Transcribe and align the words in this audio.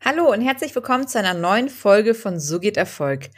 Hallo 0.00 0.30
und 0.32 0.40
herzlich 0.42 0.72
willkommen 0.76 1.08
zu 1.08 1.18
einer 1.18 1.34
neuen 1.34 1.68
Folge 1.68 2.14
von 2.14 2.38
So 2.38 2.60
geht 2.60 2.76
Erfolg. 2.76 3.30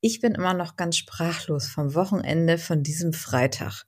Ich 0.00 0.22
bin 0.22 0.34
immer 0.34 0.54
noch 0.54 0.76
ganz 0.76 0.96
sprachlos 0.96 1.66
vom 1.66 1.94
Wochenende 1.94 2.56
von 2.56 2.82
diesem 2.82 3.12
Freitag. 3.12 3.84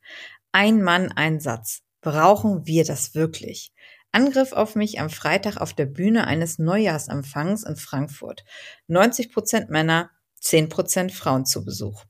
Ein 0.52 0.82
Mann, 0.82 1.10
ein 1.10 1.40
Satz. 1.40 1.80
Brauchen 2.02 2.66
wir 2.66 2.84
das 2.84 3.14
wirklich? 3.14 3.72
Angriff 4.12 4.52
auf 4.52 4.74
mich 4.74 5.00
am 5.00 5.08
Freitag 5.08 5.56
auf 5.56 5.72
der 5.72 5.86
Bühne 5.86 6.26
eines 6.26 6.58
Neujahrsempfangs 6.58 7.64
in 7.64 7.76
Frankfurt. 7.76 8.44
90 8.88 9.32
Prozent 9.32 9.70
Männer, 9.70 10.10
10 10.40 10.68
Prozent 10.68 11.12
Frauen 11.12 11.46
zu 11.46 11.64
Besuch. 11.64 12.04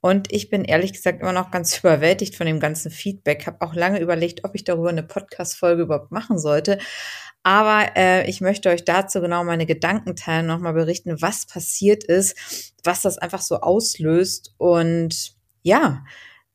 Und 0.00 0.32
ich 0.32 0.48
bin 0.48 0.64
ehrlich 0.64 0.92
gesagt 0.92 1.20
immer 1.20 1.32
noch 1.32 1.50
ganz 1.50 1.78
überwältigt 1.80 2.36
von 2.36 2.46
dem 2.46 2.60
ganzen 2.60 2.90
Feedback. 2.90 3.46
Habe 3.46 3.60
auch 3.60 3.74
lange 3.74 4.00
überlegt, 4.00 4.44
ob 4.44 4.54
ich 4.54 4.64
darüber 4.64 4.88
eine 4.88 5.02
Podcast-Folge 5.02 5.82
überhaupt 5.82 6.10
machen 6.10 6.38
sollte. 6.38 6.78
Aber 7.42 7.96
äh, 7.96 8.28
ich 8.28 8.40
möchte 8.40 8.68
euch 8.68 8.84
dazu 8.84 9.20
genau 9.20 9.44
meine 9.44 9.64
Gedanken 9.64 10.14
teilen, 10.14 10.46
nochmal 10.46 10.74
berichten, 10.74 11.22
was 11.22 11.46
passiert 11.46 12.04
ist, 12.04 12.74
was 12.84 13.02
das 13.02 13.16
einfach 13.16 13.40
so 13.40 13.60
auslöst. 13.60 14.54
Und 14.58 15.34
ja, 15.62 16.04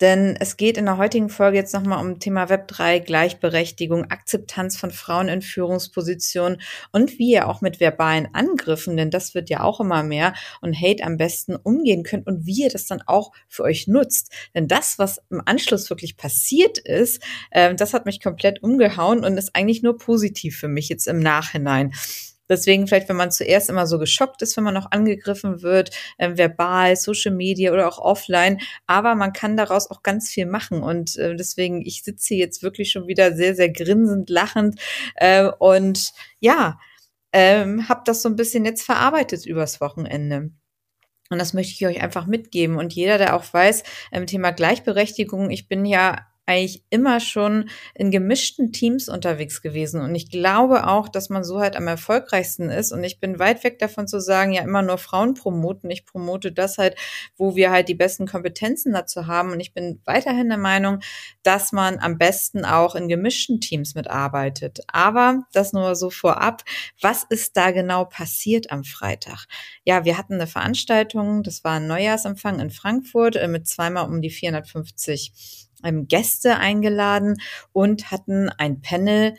denn 0.01 0.35
es 0.39 0.57
geht 0.57 0.77
in 0.77 0.85
der 0.85 0.97
heutigen 0.97 1.29
Folge 1.29 1.57
jetzt 1.57 1.73
nochmal 1.73 2.05
um 2.05 2.19
Thema 2.19 2.45
Web3, 2.45 2.99
Gleichberechtigung, 2.99 4.05
Akzeptanz 4.11 4.77
von 4.77 4.91
Frauen 4.91 5.29
in 5.29 5.41
Führungspositionen 5.41 6.61
und 6.91 7.17
wie 7.17 7.31
ihr 7.31 7.47
auch 7.47 7.61
mit 7.61 7.79
verbalen 7.79 8.27
Angriffen, 8.33 8.97
denn 8.97 9.09
das 9.09 9.35
wird 9.35 9.49
ja 9.49 9.63
auch 9.63 9.79
immer 9.79 10.03
mehr 10.03 10.33
und 10.61 10.75
Hate 10.75 11.03
am 11.03 11.17
besten 11.17 11.55
umgehen 11.55 12.03
könnt 12.03 12.27
und 12.27 12.45
wie 12.45 12.63
ihr 12.63 12.69
das 12.69 12.87
dann 12.87 13.01
auch 13.05 13.31
für 13.47 13.63
euch 13.63 13.87
nutzt. 13.87 14.33
Denn 14.53 14.67
das, 14.67 14.99
was 14.99 15.21
im 15.29 15.41
Anschluss 15.45 15.89
wirklich 15.89 16.17
passiert 16.17 16.77
ist, 16.77 17.23
äh, 17.51 17.73
das 17.75 17.93
hat 17.93 18.05
mich 18.05 18.21
komplett 18.21 18.61
umgehauen 18.63 19.23
und 19.23 19.37
ist 19.37 19.55
eigentlich 19.55 19.81
nur 19.81 19.97
positiv 19.97 20.57
für 20.57 20.67
mich 20.67 20.89
jetzt 20.89 21.07
im 21.07 21.19
Nachhinein. 21.19 21.93
Deswegen 22.49 22.87
vielleicht, 22.87 23.09
wenn 23.09 23.15
man 23.15 23.31
zuerst 23.31 23.69
immer 23.69 23.87
so 23.87 23.99
geschockt 23.99 24.41
ist, 24.41 24.55
wenn 24.57 24.63
man 24.63 24.73
noch 24.73 24.91
angegriffen 24.91 25.61
wird, 25.61 25.91
äh, 26.17 26.37
verbal, 26.37 26.95
Social 26.95 27.33
Media 27.33 27.71
oder 27.71 27.87
auch 27.87 27.99
offline, 27.99 28.59
aber 28.87 29.15
man 29.15 29.33
kann 29.33 29.57
daraus 29.57 29.89
auch 29.89 30.03
ganz 30.03 30.29
viel 30.29 30.45
machen 30.45 30.83
und 30.83 31.17
äh, 31.17 31.35
deswegen, 31.35 31.81
ich 31.85 32.03
sitze 32.03 32.35
hier 32.35 32.37
jetzt 32.37 32.63
wirklich 32.63 32.91
schon 32.91 33.07
wieder 33.07 33.35
sehr, 33.35 33.55
sehr 33.55 33.71
grinsend, 33.71 34.29
lachend 34.29 34.79
äh, 35.15 35.49
und 35.59 36.11
ja, 36.39 36.79
ähm, 37.33 37.89
habe 37.89 38.01
das 38.05 38.21
so 38.21 38.29
ein 38.29 38.35
bisschen 38.35 38.65
jetzt 38.65 38.83
verarbeitet 38.83 39.45
übers 39.45 39.81
Wochenende. 39.81 40.51
Und 41.29 41.39
das 41.39 41.53
möchte 41.53 41.73
ich 41.73 41.85
euch 41.85 42.01
einfach 42.03 42.27
mitgeben. 42.27 42.77
Und 42.77 42.93
jeder, 42.93 43.17
der 43.17 43.35
auch 43.35 43.51
weiß, 43.51 43.83
im 44.11 44.27
Thema 44.27 44.51
Gleichberechtigung, 44.51 45.49
ich 45.49 45.67
bin 45.67 45.85
ja 45.85 46.27
eigentlich 46.45 46.83
immer 46.89 47.19
schon 47.19 47.69
in 47.95 48.11
gemischten 48.11 48.71
Teams 48.71 49.09
unterwegs 49.09 49.61
gewesen. 49.61 50.01
Und 50.01 50.13
ich 50.13 50.29
glaube 50.29 50.87
auch, 50.87 51.09
dass 51.09 51.29
man 51.29 51.43
so 51.43 51.59
halt 51.59 51.75
am 51.75 51.87
erfolgreichsten 51.87 52.69
ist. 52.69 52.91
Und 52.91 53.03
ich 53.03 53.19
bin 53.19 53.39
weit 53.39 53.63
weg 53.63 53.79
davon 53.79 54.07
zu 54.07 54.19
sagen, 54.19 54.51
ja, 54.51 54.61
immer 54.61 54.81
nur 54.81 54.97
Frauen 54.97 55.33
promoten. 55.33 55.89
Ich 55.89 56.05
promote 56.05 56.51
das 56.51 56.77
halt, 56.77 56.95
wo 57.35 57.55
wir 57.55 57.71
halt 57.71 57.89
die 57.89 57.95
besten 57.95 58.27
Kompetenzen 58.27 58.93
dazu 58.93 59.25
haben. 59.27 59.51
Und 59.51 59.59
ich 59.59 59.73
bin 59.73 60.01
weiterhin 60.05 60.49
der 60.49 60.57
Meinung, 60.57 60.99
dass 61.41 61.71
man 61.71 61.99
am 61.99 62.17
besten 62.17 62.63
auch 62.63 62.95
in 62.95 63.07
gemischten 63.07 63.59
Teams 63.59 63.95
mitarbeitet. 63.95 64.81
Aber 64.87 65.43
das 65.53 65.73
nur 65.73 65.95
so 65.95 66.11
vorab. 66.11 66.63
Was 67.01 67.23
ist 67.23 67.57
da 67.57 67.71
genau 67.71 68.05
passiert 68.05 68.71
am 68.71 68.83
Freitag? 68.83 69.45
Ja, 69.83 70.05
wir 70.05 70.17
hatten 70.17 70.35
eine 70.35 70.47
Veranstaltung. 70.47 71.41
Das 71.41 71.63
war 71.63 71.77
ein 71.77 71.87
Neujahrsempfang 71.87 72.59
in 72.59 72.69
Frankfurt 72.69 73.35
äh, 73.35 73.47
mit 73.47 73.67
zweimal 73.67 74.07
um 74.07 74.21
die 74.21 74.29
450 74.29 75.64
ähm, 75.85 76.07
Gäste 76.07 76.57
eingeladen 76.57 77.37
und 77.71 78.11
hatten 78.11 78.49
ein 78.49 78.81
Panel 78.81 79.35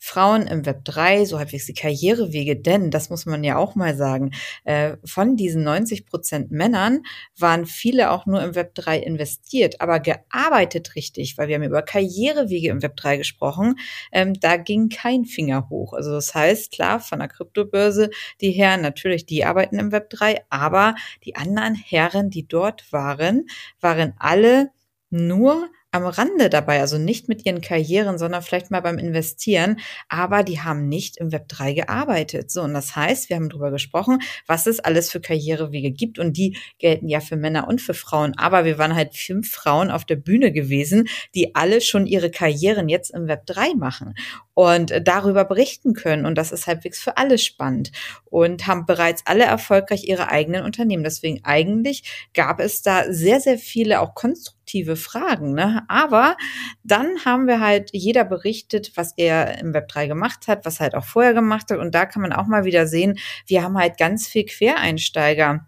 Frauen 0.00 0.46
im 0.46 0.64
Web 0.64 0.84
3, 0.84 1.24
so 1.24 1.38
halbwegs 1.38 1.66
die 1.66 1.74
Karrierewege, 1.74 2.56
denn, 2.56 2.90
das 2.90 3.10
muss 3.10 3.26
man 3.26 3.42
ja 3.42 3.56
auch 3.56 3.74
mal 3.74 3.96
sagen, 3.96 4.30
äh, 4.64 4.96
von 5.04 5.36
diesen 5.36 5.64
90 5.64 6.06
Prozent 6.06 6.50
Männern 6.52 7.02
waren 7.36 7.66
viele 7.66 8.12
auch 8.12 8.24
nur 8.24 8.42
im 8.42 8.54
Web 8.54 8.74
3 8.76 8.98
investiert, 9.00 9.80
aber 9.80 9.98
gearbeitet 9.98 10.94
richtig, 10.94 11.36
weil 11.36 11.48
wir 11.48 11.56
haben 11.56 11.64
über 11.64 11.82
Karrierewege 11.82 12.68
im 12.68 12.82
Web 12.82 12.96
3 12.96 13.16
gesprochen, 13.16 13.74
ähm, 14.12 14.34
da 14.38 14.56
ging 14.56 14.88
kein 14.88 15.24
Finger 15.24 15.68
hoch. 15.68 15.92
Also 15.94 16.12
das 16.12 16.32
heißt, 16.34 16.70
klar, 16.70 17.00
von 17.00 17.18
der 17.18 17.28
Kryptobörse, 17.28 18.10
die 18.40 18.52
Herren, 18.52 18.82
natürlich, 18.82 19.26
die 19.26 19.44
arbeiten 19.44 19.78
im 19.80 19.90
Web 19.90 20.10
3, 20.10 20.44
aber 20.48 20.94
die 21.24 21.34
anderen 21.34 21.74
Herren, 21.74 22.30
die 22.30 22.46
dort 22.46 22.92
waren, 22.92 23.46
waren 23.80 24.14
alle 24.18 24.70
nur 25.10 25.68
am 25.90 26.04
Rande 26.04 26.50
dabei, 26.50 26.80
also 26.80 26.98
nicht 26.98 27.28
mit 27.28 27.46
ihren 27.46 27.62
Karrieren, 27.62 28.18
sondern 28.18 28.42
vielleicht 28.42 28.70
mal 28.70 28.80
beim 28.80 28.98
Investieren, 28.98 29.80
aber 30.08 30.42
die 30.42 30.60
haben 30.60 30.88
nicht 30.88 31.16
im 31.16 31.32
Web 31.32 31.48
3 31.48 31.72
gearbeitet. 31.72 32.50
So, 32.50 32.62
und 32.62 32.74
das 32.74 32.94
heißt, 32.94 33.30
wir 33.30 33.36
haben 33.36 33.48
darüber 33.48 33.70
gesprochen, 33.70 34.20
was 34.46 34.66
es 34.66 34.80
alles 34.80 35.10
für 35.10 35.20
Karrierewege 35.20 35.90
gibt 35.90 36.18
und 36.18 36.36
die 36.36 36.58
gelten 36.78 37.08
ja 37.08 37.20
für 37.20 37.36
Männer 37.36 37.68
und 37.68 37.80
für 37.80 37.94
Frauen, 37.94 38.34
aber 38.36 38.66
wir 38.66 38.76
waren 38.76 38.94
halt 38.94 39.16
fünf 39.16 39.50
Frauen 39.50 39.90
auf 39.90 40.04
der 40.04 40.16
Bühne 40.16 40.52
gewesen, 40.52 41.08
die 41.34 41.54
alle 41.54 41.80
schon 41.80 42.06
ihre 42.06 42.30
Karrieren 42.30 42.88
jetzt 42.90 43.10
im 43.10 43.26
Web 43.26 43.46
3 43.46 43.74
machen 43.74 44.14
und 44.52 44.92
darüber 45.04 45.44
berichten 45.44 45.94
können 45.94 46.26
und 46.26 46.36
das 46.36 46.52
ist 46.52 46.66
halbwegs 46.66 47.00
für 47.00 47.16
alle 47.16 47.38
spannend 47.38 47.92
und 48.26 48.66
haben 48.66 48.84
bereits 48.84 49.22
alle 49.24 49.44
erfolgreich 49.44 50.04
ihre 50.04 50.28
eigenen 50.28 50.64
Unternehmen. 50.64 51.04
Deswegen 51.04 51.40
eigentlich 51.44 52.28
gab 52.34 52.60
es 52.60 52.82
da 52.82 53.10
sehr, 53.10 53.40
sehr 53.40 53.58
viele 53.58 54.00
auch 54.00 54.14
konstruktive 54.14 54.57
konstruktive 54.68 54.96
Fragen. 54.96 55.54
Ne? 55.54 55.82
Aber 55.88 56.36
dann 56.84 57.24
haben 57.24 57.46
wir 57.46 57.60
halt 57.60 57.90
jeder 57.92 58.24
berichtet, 58.24 58.92
was 58.96 59.14
er 59.16 59.58
im 59.58 59.72
Web 59.74 59.88
3 59.88 60.06
gemacht 60.06 60.46
hat, 60.46 60.64
was 60.64 60.80
halt 60.80 60.94
auch 60.94 61.04
vorher 61.04 61.34
gemacht 61.34 61.70
hat. 61.70 61.78
Und 61.78 61.94
da 61.94 62.06
kann 62.06 62.22
man 62.22 62.32
auch 62.32 62.46
mal 62.46 62.64
wieder 62.64 62.86
sehen, 62.86 63.18
wir 63.46 63.62
haben 63.62 63.78
halt 63.78 63.98
ganz 63.98 64.28
viel 64.28 64.44
Quereinsteiger. 64.44 65.66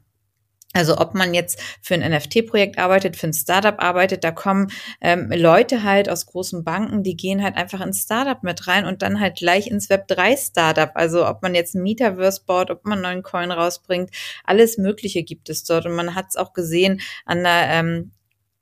Also 0.73 0.99
ob 0.99 1.15
man 1.15 1.35
jetzt 1.35 1.61
für 1.83 1.95
ein 1.95 2.13
NFT-Projekt 2.13 2.79
arbeitet, 2.79 3.17
für 3.17 3.27
ein 3.27 3.33
Startup 3.33 3.75
arbeitet, 3.83 4.23
da 4.23 4.31
kommen 4.31 4.71
ähm, 5.01 5.29
Leute 5.35 5.83
halt 5.83 6.09
aus 6.09 6.27
großen 6.27 6.63
Banken, 6.63 7.03
die 7.03 7.17
gehen 7.17 7.43
halt 7.43 7.57
einfach 7.57 7.81
ins 7.81 8.03
Startup 8.03 8.41
mit 8.45 8.69
rein 8.69 8.87
und 8.87 9.03
dann 9.03 9.19
halt 9.19 9.39
gleich 9.39 9.67
ins 9.67 9.91
Web 9.91 10.07
3 10.07 10.37
Startup. 10.37 10.91
Also 10.95 11.27
ob 11.27 11.43
man 11.43 11.57
jetzt 11.57 11.75
ein 11.75 11.83
Metaverse 11.83 12.43
baut, 12.47 12.71
ob 12.71 12.85
man 12.85 12.99
einen 12.99 13.03
neuen 13.03 13.23
Coin 13.25 13.51
rausbringt, 13.51 14.11
alles 14.45 14.79
Mögliche 14.79 15.25
gibt 15.25 15.49
es 15.49 15.65
dort. 15.65 15.87
Und 15.87 15.97
man 15.97 16.15
hat 16.15 16.27
es 16.29 16.37
auch 16.37 16.53
gesehen 16.53 17.01
an 17.25 17.43
der 17.43 17.67
ähm, 17.71 18.13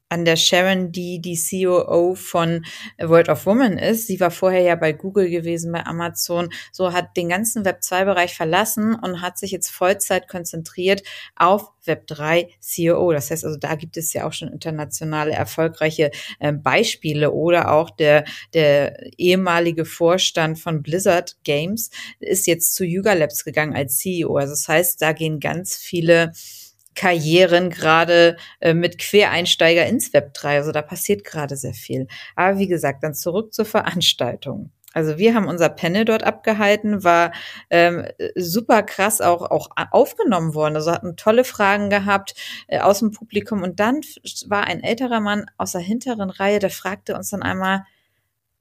an 0.09 0.25
der 0.25 0.37
Sharon, 0.37 0.93
die 0.93 1.21
die 1.21 1.39
COO 1.39 2.15
von 2.15 2.65
World 2.99 3.29
of 3.29 3.47
Women 3.47 3.79
ist. 3.79 4.07
Sie 4.07 4.21
war 4.21 4.31
vorher 4.31 4.63
ja 4.63 4.75
bei 4.75 4.93
Google 4.93 5.29
gewesen, 5.31 5.73
bei 5.73 5.85
Amazon. 5.85 6.49
So 6.73 6.93
hat 6.93 7.17
den 7.17 7.29
ganzen 7.29 7.65
Web 7.65 7.83
2 7.83 8.05
Bereich 8.05 8.35
verlassen 8.35 8.95
und 8.95 9.21
hat 9.21 9.39
sich 9.39 9.51
jetzt 9.51 9.71
Vollzeit 9.71 10.29
konzentriert 10.29 11.03
auf 11.37 11.71
Web 11.85 12.07
3 12.07 12.49
COO. 12.61 13.13
Das 13.13 13.31
heißt 13.31 13.45
also, 13.45 13.59
da 13.59 13.75
gibt 13.75 13.97
es 13.97 14.13
ja 14.13 14.27
auch 14.27 14.33
schon 14.33 14.49
internationale 14.49 15.33
erfolgreiche 15.33 16.11
äh, 16.39 16.53
Beispiele 16.53 17.33
oder 17.33 17.73
auch 17.73 17.91
der, 17.91 18.25
der 18.55 19.19
ehemalige 19.19 19.85
Vorstand 19.85 20.59
von 20.59 20.83
Blizzard 20.83 21.37
Games 21.45 21.91
ist 22.21 22.47
jetzt 22.47 22.75
zu 22.75 22.85
Yuga 22.85 23.15
Labs 23.15 23.45
gegangen 23.45 23.75
als 23.75 23.99
CEO. 23.99 24.37
Also 24.37 24.53
das 24.53 24.69
heißt, 24.69 25.03
da 25.03 25.13
gehen 25.13 25.41
ganz 25.41 25.77
viele 25.77 26.33
Karrieren 26.99 27.71
gerade 27.71 28.37
äh, 28.59 28.75
mit 28.75 28.99
Quereinsteiger 28.99 29.87
ins 29.87 30.13
Web 30.13 30.35
3. 30.35 30.57
Also 30.57 30.73
da 30.73 30.83
passiert 30.83 31.23
gerade 31.23 31.57
sehr 31.57 31.75
viel. 31.75 32.09
Aber 32.35 32.59
wie 32.59 32.67
gesagt, 32.67 33.05
dann 33.05 33.15
zurück 33.15 33.55
zur 33.55 33.67
Veranstaltung. 33.67 34.73
Also 34.95 35.17
wir 35.17 35.35
haben 35.35 35.47
unser 35.47 35.69
Panel 35.69 36.05
dort 36.05 36.25
abgehalten, 36.25 37.05
war 37.05 37.31
ähm, 37.71 38.07
super 38.35 38.83
krass 38.83 39.21
auch, 39.21 39.49
auch 39.49 39.69
aufgenommen 39.93 40.55
worden. 40.55 40.75
Also 40.75 40.91
hatten 40.91 41.15
tolle 41.15 41.45
Fragen 41.45 41.89
gehabt 41.89 42.35
äh, 42.67 42.81
aus 42.81 42.99
dem 42.99 43.13
Publikum. 43.13 43.63
Und 43.63 43.79
dann 43.79 44.01
war 44.49 44.65
ein 44.65 44.83
älterer 44.83 45.21
Mann 45.21 45.47
aus 45.57 45.73
der 45.73 45.83
hinteren 45.83 46.31
Reihe, 46.31 46.59
der 46.59 46.71
fragte 46.71 47.15
uns 47.15 47.31
dann 47.31 47.45
einmal, 47.45 47.85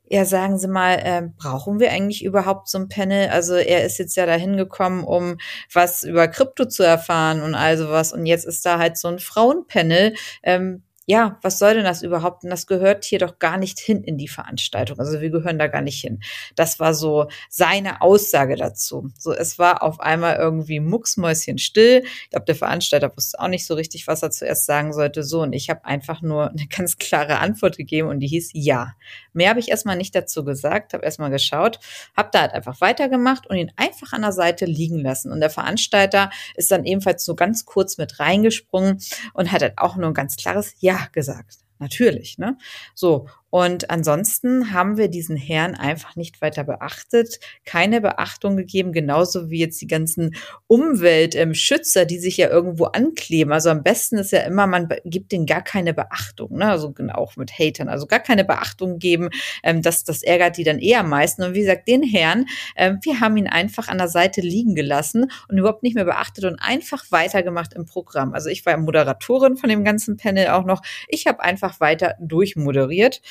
ja, 0.09 0.25
sagen 0.25 0.57
Sie 0.57 0.67
mal, 0.67 0.93
äh, 0.95 1.29
brauchen 1.37 1.79
wir 1.79 1.91
eigentlich 1.91 2.23
überhaupt 2.23 2.69
so 2.69 2.77
ein 2.77 2.89
Panel? 2.89 3.29
Also 3.29 3.55
er 3.55 3.85
ist 3.85 3.97
jetzt 3.97 4.15
ja 4.15 4.25
dahin 4.25 4.57
gekommen, 4.57 5.03
um 5.03 5.37
was 5.73 6.03
über 6.03 6.27
Krypto 6.27 6.65
zu 6.65 6.83
erfahren 6.83 7.41
und 7.41 7.55
all 7.55 7.77
sowas. 7.77 8.13
Und 8.13 8.25
jetzt 8.25 8.45
ist 8.45 8.65
da 8.65 8.79
halt 8.79 8.97
so 8.97 9.09
ein 9.09 9.19
Frauenpanel. 9.19 10.15
Ähm, 10.43 10.83
ja, 11.09 11.39
was 11.41 11.57
soll 11.57 11.75
denn 11.75 11.85
das 11.85 12.03
überhaupt? 12.03 12.43
Und 12.43 12.49
das 12.49 12.67
gehört 12.67 13.05
hier 13.05 13.19
doch 13.19 13.39
gar 13.39 13.57
nicht 13.57 13.79
hin 13.79 14.03
in 14.03 14.17
die 14.17 14.27
Veranstaltung. 14.27 14.99
Also 14.99 15.21
wir 15.21 15.29
gehören 15.29 15.57
da 15.57 15.67
gar 15.67 15.81
nicht 15.81 16.01
hin. 16.01 16.19
Das 16.55 16.81
war 16.81 16.93
so 16.93 17.27
seine 17.49 18.01
Aussage 18.01 18.57
dazu. 18.57 19.09
So, 19.17 19.31
es 19.31 19.57
war 19.57 19.83
auf 19.83 20.01
einmal 20.01 20.35
irgendwie 20.35 20.81
mucksmäuschen 20.81 21.59
still. 21.59 22.03
Ich 22.25 22.31
glaube, 22.31 22.45
der 22.45 22.55
Veranstalter 22.55 23.09
wusste 23.15 23.39
auch 23.39 23.47
nicht 23.47 23.65
so 23.65 23.75
richtig, 23.75 24.05
was 24.05 24.21
er 24.21 24.31
zuerst 24.31 24.65
sagen 24.65 24.91
sollte. 24.91 25.23
So, 25.23 25.43
und 25.43 25.53
ich 25.53 25.69
habe 25.69 25.85
einfach 25.85 26.21
nur 26.21 26.49
eine 26.49 26.67
ganz 26.77 26.97
klare 26.97 27.39
Antwort 27.39 27.77
gegeben 27.77 28.09
und 28.09 28.19
die 28.19 28.27
hieß 28.27 28.49
ja. 28.53 28.93
Mehr 29.31 29.51
habe 29.51 29.61
ich 29.61 29.69
erstmal 29.69 29.95
nicht 29.95 30.13
dazu 30.13 30.43
gesagt, 30.43 30.93
habe 30.93 31.05
erstmal 31.05 31.29
geschaut, 31.29 31.79
habe 32.17 32.31
da 32.33 32.41
halt 32.41 32.51
einfach 32.51 32.81
weitergemacht 32.81 33.47
und 33.47 33.55
ihn 33.55 33.71
einfach 33.77 34.11
an 34.11 34.23
der 34.23 34.33
Seite 34.33 34.65
liegen 34.65 34.99
lassen. 34.99 35.31
Und 35.31 35.39
der 35.39 35.51
Veranstalter 35.51 36.31
ist 36.55 36.69
dann 36.69 36.83
ebenfalls 36.83 37.23
so 37.23 37.33
ganz 37.33 37.63
kurz 37.63 37.97
mit 37.97 38.19
reingesprungen 38.19 38.99
und 39.33 39.53
hat 39.53 39.61
halt 39.61 39.77
auch 39.77 39.95
nur 39.95 40.07
ein 40.07 40.13
ganz 40.13 40.35
klares 40.35 40.75
Ja 40.79 40.96
gesagt. 41.05 41.59
Natürlich, 41.79 42.37
ne? 42.37 42.57
So. 42.95 43.27
Und 43.49 43.89
ansonsten 43.89 44.73
haben 44.73 44.97
wir 44.97 45.07
diesen 45.07 45.37
Herrn 45.37 45.75
einfach 45.75 46.15
nicht 46.15 46.41
weiter 46.41 46.63
beachtet, 46.63 47.39
keine 47.65 48.01
Beachtung 48.01 48.57
gegeben, 48.57 48.91
genauso 48.91 49.49
wie 49.49 49.59
jetzt 49.59 49.81
die 49.81 49.87
ganzen 49.87 50.35
Umweltschützer, 50.67 52.05
die 52.05 52.19
sich 52.19 52.37
ja 52.37 52.49
irgendwo 52.49 52.85
ankleben. 52.85 53.53
Also 53.53 53.69
am 53.69 53.83
besten 53.83 54.17
ist 54.17 54.31
ja 54.31 54.41
immer, 54.41 54.67
man 54.67 54.89
gibt 55.05 55.31
denen 55.31 55.45
gar 55.45 55.61
keine 55.61 55.93
Beachtung, 55.93 56.57
ne? 56.57 56.69
also 56.69 56.93
auch 57.13 57.37
mit 57.37 57.51
Hatern, 57.57 57.87
also 57.87 58.05
gar 58.05 58.19
keine 58.19 58.43
Beachtung 58.43 58.99
geben, 58.99 59.29
ähm, 59.63 59.81
das, 59.81 60.03
das 60.03 60.23
ärgert 60.23 60.57
die 60.57 60.63
dann 60.63 60.79
eher 60.79 61.01
am 61.01 61.09
meisten. 61.09 61.43
Und 61.43 61.53
wie 61.53 61.61
gesagt, 61.61 61.87
den 61.87 62.03
Herrn, 62.03 62.45
ähm, 62.75 62.99
wir 63.03 63.19
haben 63.21 63.37
ihn 63.37 63.47
einfach 63.47 63.87
an 63.87 63.97
der 63.97 64.09
Seite 64.09 64.41
liegen 64.41 64.75
gelassen 64.75 65.31
und 65.47 65.57
überhaupt 65.57 65.83
nicht 65.83 65.95
mehr 65.95 66.05
beachtet 66.05 66.43
und 66.45 66.59
einfach 66.59 67.05
weitergemacht 67.11 67.73
im 67.73 67.85
Programm. 67.85 68.33
Also 68.33 68.49
ich 68.49 68.65
war 68.65 68.75
Moderatorin 68.77 69.57
von 69.57 69.69
dem 69.69 69.83
ganzen 69.83 70.17
Panel 70.17 70.49
auch 70.49 70.65
noch. 70.65 70.81
Ich 71.07 71.27
habe 71.27 71.41
einfach 71.41 71.79
weiter 71.79 72.15
durchmoderiert. 72.19 73.21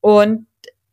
Und 0.00 0.46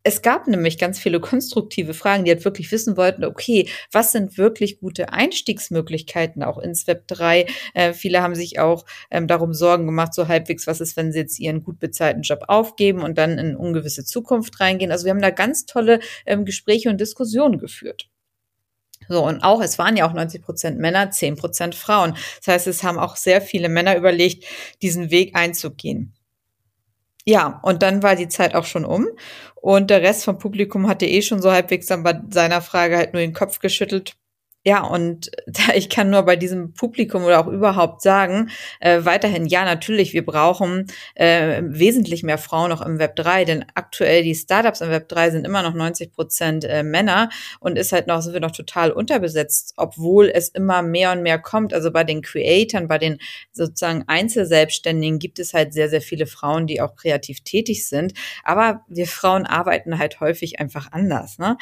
es 0.03 0.21
gab 0.21 0.47
nämlich 0.47 0.77
ganz 0.77 0.97
viele 0.97 1.19
konstruktive 1.19 1.94
Fragen, 1.94 2.23
die 2.23 2.31
halt 2.31 2.45
wirklich 2.45 2.71
wissen 2.71 2.95
wollten, 2.95 3.25
okay, 3.25 3.67
was 3.91 4.11
sind 4.13 4.38
wirklich 4.38 4.79
gute 4.79 5.11
Einstiegsmöglichkeiten 5.11 6.41
auch 6.41 6.57
ins 6.57 6.88
Web 6.88 7.07
3? 7.07 7.45
Äh, 7.73 7.94
viele 7.94 8.21
haben 8.21 8.33
sich 8.33 8.59
auch 8.59 8.85
ähm, 9.11 9.27
darum 9.27 9.53
Sorgen 9.53 9.85
gemacht, 9.85 10.13
so 10.13 10.27
halbwegs, 10.27 10.67
was 10.67 10.79
ist, 10.79 10.95
wenn 10.95 11.11
sie 11.11 11.19
jetzt 11.19 11.39
ihren 11.39 11.63
gut 11.63 11.79
bezahlten 11.79 12.21
Job 12.21 12.45
aufgeben 12.47 13.03
und 13.03 13.17
dann 13.17 13.38
in 13.38 13.56
ungewisse 13.56 14.06
Zukunft 14.06 14.59
reingehen. 14.59 14.91
Also 14.91 15.06
wir 15.06 15.11
haben 15.11 15.21
da 15.21 15.31
ganz 15.31 15.65
tolle 15.65 16.00
ähm, 16.25 16.45
Gespräche 16.45 16.89
und 16.89 17.00
Diskussionen 17.01 17.59
geführt. 17.59 18.09
So, 19.09 19.25
und 19.25 19.44
auch, 19.44 19.61
es 19.61 19.79
waren 19.79 19.97
ja 19.97 20.07
auch 20.07 20.13
90 20.13 20.41
Prozent 20.41 20.79
Männer, 20.79 21.11
10 21.11 21.35
Prozent 21.35 21.75
Frauen. 21.75 22.15
Das 22.38 22.53
heißt, 22.53 22.67
es 22.67 22.83
haben 22.83 23.00
auch 23.00 23.15
sehr 23.15 23.41
viele 23.41 23.67
Männer 23.67 23.97
überlegt, 23.97 24.45
diesen 24.81 25.09
Weg 25.11 25.35
einzugehen. 25.35 26.13
Ja, 27.30 27.60
und 27.62 27.84
dann 27.84 28.02
war 28.02 28.16
die 28.16 28.28
Zeit 28.28 28.56
auch 28.56 28.66
schon 28.66 28.86
um. 28.86 29.08
Und 29.54 29.92
der 29.92 30.02
Rest 30.02 30.26
vom 30.26 30.40
Publikum 30.40 30.88
hatte 30.88 31.06
eh 31.06 31.22
schon 31.22 31.44
so 31.44 31.52
halbwegs 31.52 31.86
bei 31.88 32.20
seiner 32.31 32.60
Frage 32.60 32.98
halt 32.98 33.14
nur 33.14 33.22
den 33.22 33.34
Kopf 33.34 33.60
geschüttelt. 33.60 34.16
Ja, 34.69 34.83
und 34.83 35.31
ich 35.74 35.89
kann 35.89 36.12
nur 36.12 36.21
bei 36.21 36.36
diesem 36.36 36.75
Publikum 36.75 37.24
oder 37.24 37.39
auch 37.39 37.48
überhaupt 37.48 38.04
sagen, 38.04 38.51
äh, 38.80 39.00
weiterhin, 39.04 39.48
ja, 39.48 39.66
natürlich, 39.66 40.13
wir 40.13 40.24
brauchen 40.24 40.86
äh, 41.16 41.63
wesentlich 41.66 42.21
mehr 42.21 42.38
Frauen 42.38 42.69
noch 42.69 42.86
im 42.86 43.00
Web 43.00 43.16
3, 43.16 43.45
denn 43.45 43.66
aktuell 43.74 44.21
die 44.21 44.36
Startups 44.36 44.81
im 44.81 44.92
Web 44.92 45.10
3 45.10 45.31
sind 45.31 45.48
immer 45.48 45.63
noch 45.63 45.74
90 45.74 46.12
Prozent 46.12 46.66
äh, 46.66 46.83
Männer 46.83 47.30
und 47.60 47.80
ist 47.80 47.92
halt 47.92 48.06
noch, 48.06 48.21
sind 48.21 48.33
wir 48.33 48.42
noch 48.42 48.51
total 48.51 48.92
unterbesetzt, 48.92 49.74
obwohl 49.75 50.30
es 50.30 50.50
immer 50.50 50.83
mehr 50.83 51.13
und 51.13 51.24
mehr 51.24 51.39
kommt. 51.39 51.74
Also 51.74 51.89
bei 51.89 52.04
den 52.04 52.21
Creatoren, 52.21 52.88
bei 52.88 53.00
den 53.00 53.18
sozusagen 53.51 54.04
Einzelselbstständigen 54.06 55.18
gibt 55.18 55.39
es 55.39 55.56
halt 55.56 55.74
sehr, 55.74 55.89
sehr 55.89 56.01
viele 56.01 56.27
Frauen, 56.27 56.68
die 56.68 56.80
auch 56.80 56.95
kreativ 56.95 57.42
tätig 57.42 57.88
sind. 57.88 58.13
Aber 58.44 58.86
wir 58.88 59.07
Frauen 59.07 59.48
arbeiten 59.48 59.98
halt 59.98 60.19
häufig 60.19 60.60
einfach 60.60 60.92
anders. 60.92 61.39
Ne? 61.39 61.57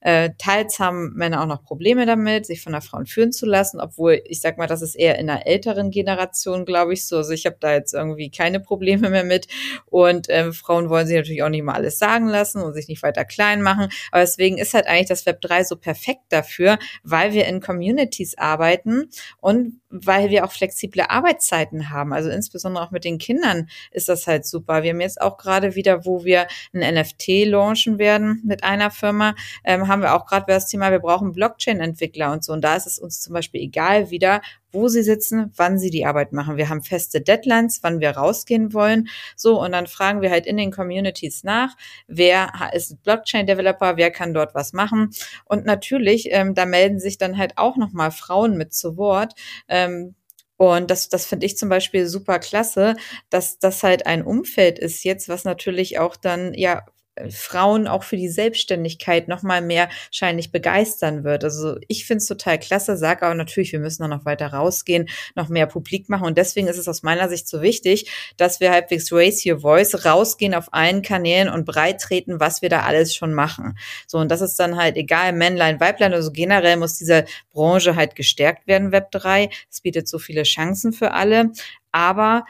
Äh, 0.00 0.30
teils 0.36 0.78
haben 0.78 1.14
Männer 1.14 1.40
auch 1.40 1.46
noch 1.46 1.62
Probleme 1.62 2.04
damit, 2.04 2.49
sich 2.50 2.62
von 2.62 2.72
der 2.72 2.82
Frauen 2.82 3.06
führen 3.06 3.32
zu 3.32 3.46
lassen, 3.46 3.80
obwohl 3.80 4.20
ich 4.24 4.40
sag 4.40 4.58
mal, 4.58 4.66
das 4.66 4.82
ist 4.82 4.94
eher 4.94 5.18
in 5.18 5.30
einer 5.30 5.46
älteren 5.46 5.90
Generation, 5.90 6.64
glaube 6.64 6.92
ich, 6.92 7.06
so. 7.06 7.16
Also 7.18 7.32
ich 7.32 7.46
habe 7.46 7.56
da 7.60 7.72
jetzt 7.72 7.94
irgendwie 7.94 8.30
keine 8.30 8.60
Probleme 8.60 9.10
mehr 9.10 9.24
mit. 9.24 9.46
Und 9.86 10.26
ähm, 10.28 10.52
Frauen 10.52 10.90
wollen 10.90 11.06
sich 11.06 11.16
natürlich 11.16 11.42
auch 11.42 11.48
nicht 11.48 11.62
mal 11.62 11.74
alles 11.74 11.98
sagen 11.98 12.28
lassen 12.28 12.62
und 12.62 12.74
sich 12.74 12.88
nicht 12.88 13.02
weiter 13.02 13.24
klein 13.24 13.62
machen. 13.62 13.88
Aber 14.10 14.20
deswegen 14.20 14.58
ist 14.58 14.74
halt 14.74 14.86
eigentlich 14.86 15.08
das 15.08 15.26
Web 15.26 15.40
3 15.40 15.64
so 15.64 15.76
perfekt 15.76 16.24
dafür, 16.28 16.78
weil 17.02 17.32
wir 17.32 17.46
in 17.46 17.60
Communities 17.60 18.36
arbeiten 18.36 19.08
und 19.40 19.80
weil 19.90 20.30
wir 20.30 20.44
auch 20.44 20.52
flexible 20.52 21.02
Arbeitszeiten 21.08 21.90
haben. 21.90 22.12
Also 22.12 22.30
insbesondere 22.30 22.84
auch 22.84 22.90
mit 22.90 23.04
den 23.04 23.18
Kindern 23.18 23.68
ist 23.90 24.08
das 24.08 24.26
halt 24.26 24.46
super. 24.46 24.82
Wir 24.82 24.90
haben 24.90 25.00
jetzt 25.00 25.20
auch 25.20 25.36
gerade 25.36 25.74
wieder, 25.74 26.06
wo 26.06 26.24
wir 26.24 26.46
ein 26.72 26.94
NFT 26.94 27.46
launchen 27.46 27.98
werden 27.98 28.40
mit 28.44 28.64
einer 28.64 28.90
Firma, 28.90 29.34
ähm, 29.64 29.88
haben 29.88 30.02
wir 30.02 30.14
auch 30.14 30.26
gerade 30.26 30.46
das 30.48 30.68
Thema, 30.68 30.90
wir 30.90 31.00
brauchen 31.00 31.32
Blockchain-Entwickler 31.32 32.32
und 32.32 32.44
so. 32.44 32.52
Und 32.52 32.62
da 32.62 32.76
ist 32.76 32.86
es 32.86 32.98
uns 32.98 33.20
zum 33.20 33.34
Beispiel 33.34 33.60
egal 33.60 34.10
wieder, 34.10 34.40
wo 34.72 34.88
sie 34.88 35.02
sitzen, 35.02 35.52
wann 35.56 35.78
sie 35.78 35.90
die 35.90 36.06
Arbeit 36.06 36.32
machen. 36.32 36.56
Wir 36.56 36.68
haben 36.68 36.82
feste 36.82 37.20
Deadlines, 37.20 37.80
wann 37.82 38.00
wir 38.00 38.10
rausgehen 38.10 38.72
wollen. 38.72 39.08
So, 39.36 39.60
und 39.60 39.72
dann 39.72 39.86
fragen 39.86 40.20
wir 40.22 40.30
halt 40.30 40.46
in 40.46 40.56
den 40.56 40.70
Communities 40.70 41.44
nach, 41.44 41.76
wer 42.06 42.52
ist 42.72 43.02
Blockchain-Developer, 43.02 43.96
wer 43.96 44.10
kann 44.10 44.34
dort 44.34 44.54
was 44.54 44.72
machen. 44.72 45.10
Und 45.44 45.66
natürlich, 45.66 46.28
ähm, 46.30 46.54
da 46.54 46.66
melden 46.66 47.00
sich 47.00 47.18
dann 47.18 47.38
halt 47.38 47.58
auch 47.58 47.76
nochmal 47.76 48.10
Frauen 48.10 48.56
mit 48.56 48.74
zu 48.74 48.96
Wort. 48.96 49.34
Ähm, 49.68 50.14
und 50.56 50.90
das, 50.90 51.08
das 51.08 51.24
finde 51.24 51.46
ich 51.46 51.56
zum 51.56 51.70
Beispiel 51.70 52.06
super 52.06 52.38
klasse, 52.38 52.94
dass 53.30 53.58
das 53.58 53.82
halt 53.82 54.06
ein 54.06 54.22
Umfeld 54.22 54.78
ist 54.78 55.04
jetzt, 55.04 55.28
was 55.30 55.44
natürlich 55.44 55.98
auch 55.98 56.16
dann 56.16 56.52
ja 56.52 56.84
Frauen 57.30 57.86
auch 57.86 58.02
für 58.02 58.16
die 58.16 58.28
Selbstständigkeit 58.28 59.28
noch 59.28 59.42
mal 59.42 59.60
mehr 59.60 59.88
wahrscheinlich 60.06 60.52
begeistern 60.52 61.24
wird. 61.24 61.44
Also 61.44 61.76
ich 61.88 62.06
finde 62.06 62.18
es 62.18 62.26
total 62.26 62.58
klasse, 62.58 62.96
sage 62.96 63.26
aber 63.26 63.34
natürlich, 63.34 63.72
wir 63.72 63.80
müssen 63.80 64.08
noch 64.08 64.24
weiter 64.24 64.48
rausgehen, 64.48 65.08
noch 65.34 65.48
mehr 65.48 65.66
publik 65.66 66.08
machen 66.08 66.26
und 66.26 66.38
deswegen 66.38 66.68
ist 66.68 66.78
es 66.78 66.88
aus 66.88 67.02
meiner 67.02 67.28
Sicht 67.28 67.48
so 67.48 67.62
wichtig, 67.62 68.10
dass 68.36 68.60
wir 68.60 68.70
halbwegs 68.70 69.12
Raise 69.12 69.50
Your 69.50 69.60
Voice 69.60 70.04
rausgehen 70.04 70.54
auf 70.54 70.72
allen 70.72 71.02
Kanälen 71.02 71.48
und 71.48 71.66
breit 71.66 72.00
treten, 72.00 72.40
was 72.40 72.62
wir 72.62 72.68
da 72.68 72.82
alles 72.82 73.14
schon 73.14 73.34
machen. 73.34 73.76
So 74.06 74.18
und 74.18 74.30
das 74.30 74.40
ist 74.40 74.58
dann 74.58 74.76
halt 74.76 74.96
egal, 74.96 75.32
Männlein, 75.32 75.80
Weiblein, 75.80 76.14
also 76.14 76.30
generell 76.32 76.76
muss 76.76 76.96
diese 76.96 77.24
Branche 77.52 77.96
halt 77.96 78.16
gestärkt 78.16 78.66
werden, 78.66 78.92
Web 78.92 79.10
3. 79.10 79.50
Es 79.70 79.80
bietet 79.80 80.08
so 80.08 80.18
viele 80.18 80.44
Chancen 80.44 80.92
für 80.92 81.12
alle, 81.12 81.52
aber 81.92 82.44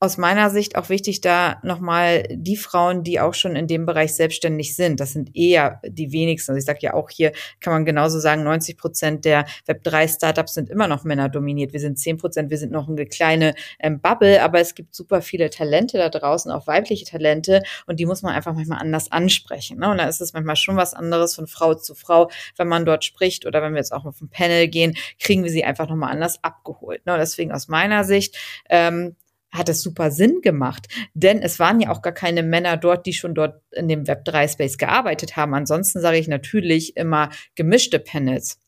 aus 0.00 0.16
meiner 0.16 0.50
Sicht 0.50 0.76
auch 0.76 0.90
wichtig, 0.90 1.20
da 1.20 1.58
nochmal 1.64 2.22
die 2.30 2.56
Frauen, 2.56 3.02
die 3.02 3.18
auch 3.18 3.34
schon 3.34 3.56
in 3.56 3.66
dem 3.66 3.84
Bereich 3.84 4.14
selbstständig 4.14 4.76
sind, 4.76 5.00
das 5.00 5.12
sind 5.12 5.34
eher 5.34 5.80
die 5.84 6.12
wenigsten. 6.12 6.52
Also 6.52 6.58
ich 6.58 6.64
sage 6.64 6.78
ja 6.82 6.94
auch 6.94 7.10
hier, 7.10 7.32
kann 7.60 7.72
man 7.72 7.84
genauso 7.84 8.20
sagen, 8.20 8.44
90 8.44 8.76
Prozent 8.76 9.24
der 9.24 9.44
Web3-Startups 9.66 10.54
sind 10.54 10.70
immer 10.70 10.86
noch 10.86 11.02
Männer 11.02 11.28
dominiert. 11.28 11.72
Wir 11.72 11.80
sind 11.80 11.98
10 11.98 12.18
Prozent, 12.18 12.50
wir 12.50 12.58
sind 12.58 12.70
noch 12.70 12.88
eine 12.88 13.06
kleine 13.06 13.54
ähm, 13.80 14.00
Bubble, 14.00 14.40
aber 14.40 14.60
es 14.60 14.76
gibt 14.76 14.94
super 14.94 15.20
viele 15.20 15.50
Talente 15.50 15.98
da 15.98 16.10
draußen, 16.10 16.52
auch 16.52 16.68
weibliche 16.68 17.04
Talente, 17.04 17.62
und 17.86 17.98
die 17.98 18.06
muss 18.06 18.22
man 18.22 18.34
einfach 18.34 18.54
manchmal 18.54 18.78
anders 18.78 19.10
ansprechen. 19.10 19.78
Ne? 19.78 19.90
Und 19.90 19.98
da 19.98 20.04
ist 20.04 20.20
es 20.20 20.32
manchmal 20.32 20.56
schon 20.56 20.76
was 20.76 20.94
anderes 20.94 21.34
von 21.34 21.48
Frau 21.48 21.74
zu 21.74 21.96
Frau, 21.96 22.30
wenn 22.56 22.68
man 22.68 22.84
dort 22.84 23.04
spricht 23.04 23.46
oder 23.46 23.62
wenn 23.62 23.72
wir 23.72 23.78
jetzt 23.78 23.92
auch 23.92 24.04
auf 24.04 24.20
ein 24.20 24.28
Panel 24.28 24.68
gehen, 24.68 24.96
kriegen 25.18 25.42
wir 25.42 25.50
sie 25.50 25.64
einfach 25.64 25.88
nochmal 25.88 26.12
anders 26.12 26.42
abgeholt. 26.44 27.04
Ne? 27.04 27.16
Deswegen 27.18 27.50
aus 27.50 27.66
meiner 27.66 28.04
Sicht, 28.04 28.36
ähm, 28.68 29.16
hat 29.50 29.68
es 29.68 29.82
super 29.82 30.10
Sinn 30.10 30.40
gemacht. 30.42 30.88
Denn 31.14 31.40
es 31.40 31.58
waren 31.58 31.80
ja 31.80 31.90
auch 31.90 32.02
gar 32.02 32.12
keine 32.12 32.42
Männer 32.42 32.76
dort, 32.76 33.06
die 33.06 33.12
schon 33.12 33.34
dort 33.34 33.62
in 33.72 33.88
dem 33.88 34.04
Web3-Space 34.04 34.78
gearbeitet 34.78 35.36
haben. 35.36 35.54
Ansonsten 35.54 36.00
sage 36.00 36.18
ich 36.18 36.28
natürlich 36.28 36.96
immer 36.96 37.30
gemischte 37.54 37.98
Panels. 37.98 38.58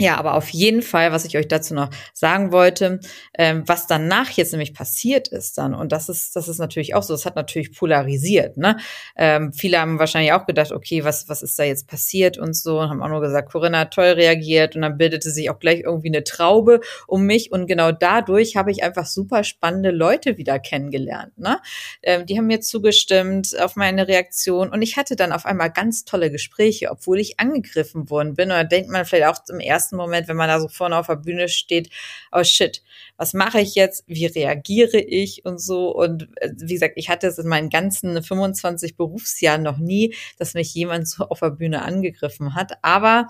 Ja, 0.00 0.16
aber 0.16 0.34
auf 0.34 0.48
jeden 0.48 0.82
Fall, 0.82 1.12
was 1.12 1.26
ich 1.26 1.36
euch 1.36 1.46
dazu 1.46 1.74
noch 1.74 1.90
sagen 2.14 2.52
wollte, 2.52 3.00
ähm, 3.36 3.64
was 3.66 3.86
danach 3.86 4.30
jetzt 4.30 4.52
nämlich 4.52 4.72
passiert 4.72 5.28
ist 5.28 5.58
dann, 5.58 5.74
und 5.74 5.92
das 5.92 6.08
ist, 6.08 6.34
das 6.36 6.48
ist 6.48 6.58
natürlich 6.58 6.94
auch 6.94 7.02
so, 7.02 7.12
das 7.12 7.26
hat 7.26 7.36
natürlich 7.36 7.76
polarisiert, 7.76 8.56
ne? 8.56 8.78
Ähm, 9.16 9.52
viele 9.52 9.78
haben 9.80 9.98
wahrscheinlich 9.98 10.32
auch 10.32 10.46
gedacht, 10.46 10.72
okay, 10.72 11.04
was, 11.04 11.28
was 11.28 11.42
ist 11.42 11.58
da 11.58 11.64
jetzt 11.64 11.86
passiert 11.86 12.38
und 12.38 12.54
so, 12.56 12.80
und 12.80 12.88
haben 12.88 13.02
auch 13.02 13.08
nur 13.08 13.20
gesagt, 13.20 13.50
Corinna 13.52 13.80
hat 13.80 13.92
toll 13.92 14.06
reagiert 14.06 14.74
und 14.74 14.82
dann 14.82 14.96
bildete 14.96 15.30
sich 15.30 15.50
auch 15.50 15.58
gleich 15.58 15.80
irgendwie 15.80 16.08
eine 16.08 16.24
Traube 16.24 16.80
um 17.06 17.24
mich 17.26 17.52
und 17.52 17.66
genau 17.66 17.92
dadurch 17.92 18.56
habe 18.56 18.70
ich 18.70 18.82
einfach 18.82 19.06
super 19.06 19.44
spannende 19.44 19.90
Leute 19.90 20.38
wieder 20.38 20.58
kennengelernt, 20.58 21.36
ne? 21.38 21.58
Ähm, 22.02 22.24
die 22.26 22.38
haben 22.38 22.46
mir 22.46 22.60
zugestimmt 22.60 23.58
auf 23.60 23.76
meine 23.76 24.08
Reaktion 24.08 24.70
und 24.70 24.80
ich 24.80 24.96
hatte 24.96 25.14
dann 25.16 25.32
auf 25.32 25.44
einmal 25.44 25.70
ganz 25.70 26.04
tolle 26.06 26.30
Gespräche, 26.30 26.90
obwohl 26.90 27.18
ich 27.18 27.38
angegriffen 27.38 28.08
worden 28.08 28.34
bin 28.34 28.50
da 28.50 28.64
denkt 28.64 28.90
man 28.90 29.04
vielleicht 29.04 29.26
auch 29.28 29.44
zum 29.44 29.60
ersten 29.60 29.89
ersten 29.90 29.96
Moment, 29.96 30.28
wenn 30.28 30.36
man 30.36 30.48
da 30.48 30.60
so 30.60 30.68
vorne 30.68 30.96
auf 30.96 31.06
der 31.06 31.16
Bühne 31.16 31.48
steht, 31.48 31.90
oh 32.32 32.44
shit, 32.44 32.82
was 33.16 33.34
mache 33.34 33.60
ich 33.60 33.74
jetzt? 33.74 34.04
Wie 34.06 34.26
reagiere 34.26 34.98
ich 34.98 35.44
und 35.44 35.60
so? 35.60 35.94
Und 35.94 36.28
äh, 36.36 36.50
wie 36.56 36.74
gesagt, 36.74 36.94
ich 36.96 37.08
hatte 37.08 37.26
es 37.26 37.38
in 37.38 37.48
meinen 37.48 37.70
ganzen 37.70 38.22
25 38.22 38.96
Berufsjahren 38.96 39.62
noch 39.62 39.78
nie, 39.78 40.14
dass 40.38 40.54
mich 40.54 40.74
jemand 40.74 41.08
so 41.08 41.24
auf 41.24 41.40
der 41.40 41.50
Bühne 41.50 41.82
angegriffen 41.82 42.54
hat. 42.54 42.72
Aber 42.82 43.28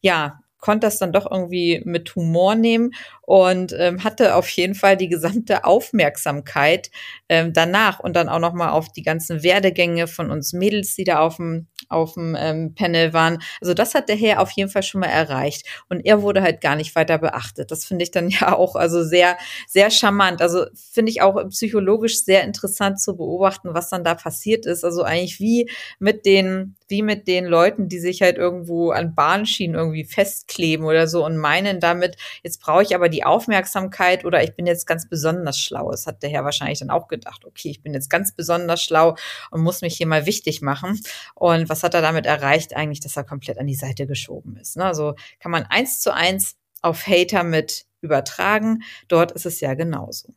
ja, 0.00 0.40
konnte 0.58 0.86
das 0.86 0.98
dann 0.98 1.12
doch 1.12 1.28
irgendwie 1.30 1.82
mit 1.84 2.14
Humor 2.14 2.54
nehmen 2.54 2.92
und 3.32 3.74
ähm, 3.78 4.04
hatte 4.04 4.34
auf 4.34 4.46
jeden 4.50 4.74
Fall 4.74 4.98
die 4.98 5.08
gesamte 5.08 5.64
Aufmerksamkeit 5.64 6.90
ähm, 7.30 7.54
danach 7.54 7.98
und 7.98 8.14
dann 8.14 8.28
auch 8.28 8.40
noch 8.40 8.52
mal 8.52 8.72
auf 8.72 8.92
die 8.92 9.00
ganzen 9.00 9.42
Werdegänge 9.42 10.06
von 10.06 10.30
uns 10.30 10.52
Mädels, 10.52 10.96
die 10.96 11.04
da 11.04 11.20
auf 11.20 11.36
dem 11.36 11.66
auf 11.88 12.14
dem 12.14 12.36
ähm, 12.38 12.74
Panel 12.74 13.14
waren. 13.14 13.38
Also 13.60 13.72
das 13.72 13.94
hat 13.94 14.10
der 14.10 14.16
Herr 14.16 14.40
auf 14.40 14.50
jeden 14.50 14.70
Fall 14.70 14.82
schon 14.82 15.00
mal 15.00 15.06
erreicht 15.06 15.66
und 15.88 16.00
er 16.04 16.20
wurde 16.20 16.42
halt 16.42 16.60
gar 16.60 16.76
nicht 16.76 16.94
weiter 16.94 17.16
beachtet. 17.16 17.70
Das 17.70 17.86
finde 17.86 18.02
ich 18.02 18.10
dann 18.10 18.28
ja 18.28 18.54
auch 18.54 18.76
also 18.76 19.02
sehr 19.02 19.38
sehr 19.66 19.90
charmant. 19.90 20.42
Also 20.42 20.66
finde 20.74 21.10
ich 21.10 21.22
auch 21.22 21.42
psychologisch 21.48 22.22
sehr 22.24 22.44
interessant 22.44 23.00
zu 23.00 23.16
beobachten, 23.16 23.70
was 23.72 23.88
dann 23.88 24.04
da 24.04 24.14
passiert 24.14 24.66
ist. 24.66 24.84
Also 24.84 25.04
eigentlich 25.04 25.40
wie 25.40 25.70
mit 25.98 26.26
den 26.26 26.76
wie 26.88 27.02
mit 27.02 27.26
den 27.26 27.46
Leuten, 27.46 27.88
die 27.88 27.98
sich 27.98 28.20
halt 28.20 28.36
irgendwo 28.36 28.90
an 28.90 29.14
Bahnschienen 29.14 29.74
irgendwie 29.74 30.04
festkleben 30.04 30.84
oder 30.84 31.08
so 31.08 31.24
und 31.24 31.38
meinen 31.38 31.80
damit, 31.80 32.16
jetzt 32.42 32.60
brauche 32.60 32.82
ich 32.82 32.94
aber 32.94 33.08
die 33.08 33.21
Aufmerksamkeit 33.24 34.24
oder 34.24 34.42
ich 34.42 34.54
bin 34.54 34.66
jetzt 34.66 34.86
ganz 34.86 35.08
besonders 35.08 35.58
schlau. 35.58 35.90
Das 35.90 36.06
hat 36.06 36.22
der 36.22 36.30
Herr 36.30 36.44
wahrscheinlich 36.44 36.80
dann 36.80 36.90
auch 36.90 37.08
gedacht, 37.08 37.44
okay, 37.44 37.70
ich 37.70 37.82
bin 37.82 37.94
jetzt 37.94 38.10
ganz 38.10 38.32
besonders 38.32 38.82
schlau 38.82 39.16
und 39.50 39.62
muss 39.62 39.82
mich 39.82 39.96
hier 39.96 40.06
mal 40.06 40.26
wichtig 40.26 40.62
machen. 40.62 41.00
Und 41.34 41.68
was 41.68 41.82
hat 41.82 41.94
er 41.94 42.02
damit 42.02 42.26
erreicht? 42.26 42.76
Eigentlich, 42.76 43.00
dass 43.00 43.16
er 43.16 43.24
komplett 43.24 43.58
an 43.58 43.66
die 43.66 43.74
Seite 43.74 44.06
geschoben 44.06 44.56
ist. 44.56 44.76
Ne? 44.76 44.84
Also 44.84 45.14
kann 45.40 45.52
man 45.52 45.64
eins 45.64 46.00
zu 46.00 46.14
eins 46.14 46.56
auf 46.82 47.06
Hater 47.06 47.44
mit 47.44 47.86
übertragen. 48.00 48.82
Dort 49.08 49.32
ist 49.32 49.46
es 49.46 49.60
ja 49.60 49.74
genauso. 49.74 50.34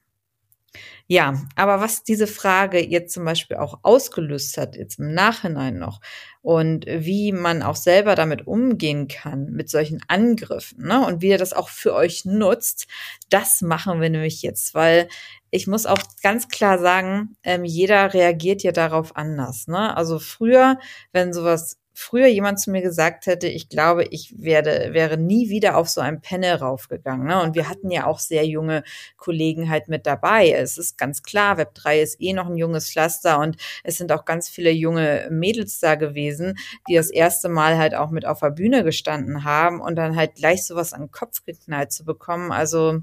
Ja, 1.07 1.45
aber 1.55 1.79
was 1.79 2.03
diese 2.03 2.27
Frage 2.27 2.83
jetzt 2.83 3.13
zum 3.13 3.25
Beispiel 3.25 3.57
auch 3.57 3.79
ausgelöst 3.83 4.57
hat, 4.57 4.75
jetzt 4.75 4.99
im 4.99 5.13
Nachhinein 5.13 5.77
noch, 5.77 6.01
und 6.45 6.85
wie 6.85 7.31
man 7.31 7.63
auch 7.63 7.75
selber 7.75 8.13
damit 8.13 8.45
umgehen 8.45 9.07
kann, 9.07 9.49
mit 9.53 9.67
solchen 9.67 10.03
Angriffen, 10.07 10.85
ne, 10.85 11.03
und 11.03 11.23
wie 11.23 11.29
ihr 11.29 11.39
das 11.39 11.53
auch 11.53 11.69
für 11.69 11.95
euch 11.95 12.23
nutzt, 12.23 12.85
das 13.29 13.63
machen 13.63 13.99
wir 13.99 14.11
nämlich 14.11 14.43
jetzt, 14.43 14.75
weil 14.75 15.07
ich 15.49 15.65
muss 15.65 15.87
auch 15.87 15.97
ganz 16.21 16.47
klar 16.47 16.77
sagen, 16.77 17.35
ähm, 17.41 17.65
jeder 17.65 18.13
reagiert 18.13 18.61
ja 18.61 18.71
darauf 18.71 19.15
anders. 19.15 19.67
Ne? 19.67 19.97
Also 19.97 20.19
früher, 20.19 20.77
wenn 21.13 21.33
sowas 21.33 21.79
früher 21.95 22.27
jemand 22.27 22.59
zu 22.59 22.71
mir 22.71 22.81
gesagt 22.81 23.25
hätte, 23.25 23.47
ich 23.47 23.69
glaube, 23.69 24.03
ich 24.03 24.35
werde, 24.37 24.89
wäre 24.91 25.17
nie 25.17 25.49
wieder 25.49 25.77
auf 25.77 25.87
so 25.87 26.01
ein 26.01 26.21
Panel 26.21 26.55
raufgegangen. 26.55 27.25
Ne? 27.25 27.41
Und 27.41 27.55
wir 27.55 27.69
hatten 27.69 27.89
ja 27.89 28.05
auch 28.05 28.19
sehr 28.19 28.45
junge 28.45 28.83
Kollegen 29.15 29.69
halt 29.69 29.87
mit 29.87 30.05
dabei. 30.05 30.51
Es 30.51 30.77
ist 30.77 30.97
ganz 30.97 31.23
klar, 31.23 31.57
Web 31.57 31.73
3 31.73 32.01
ist 32.01 32.21
eh 32.21 32.33
noch 32.33 32.47
ein 32.47 32.57
junges 32.57 32.91
Pflaster 32.91 33.39
und 33.39 33.55
es 33.83 33.97
sind 33.97 34.11
auch 34.11 34.25
ganz 34.25 34.49
viele 34.49 34.71
junge 34.71 35.27
Mädels 35.31 35.79
da 35.79 35.95
gewesen, 35.95 36.57
die 36.89 36.95
das 36.95 37.09
erste 37.09 37.47
Mal 37.47 37.77
halt 37.77 37.95
auch 37.95 38.11
mit 38.11 38.25
auf 38.25 38.41
der 38.41 38.51
Bühne 38.51 38.83
gestanden 38.83 39.45
haben 39.45 39.79
und 39.79 39.95
dann 39.95 40.17
halt 40.17 40.35
gleich 40.35 40.65
sowas 40.65 40.91
an 40.91 41.03
den 41.03 41.11
Kopf 41.11 41.45
geknallt 41.45 41.93
zu 41.93 42.03
bekommen. 42.03 42.51
Also 42.51 42.99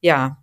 ja, 0.00 0.38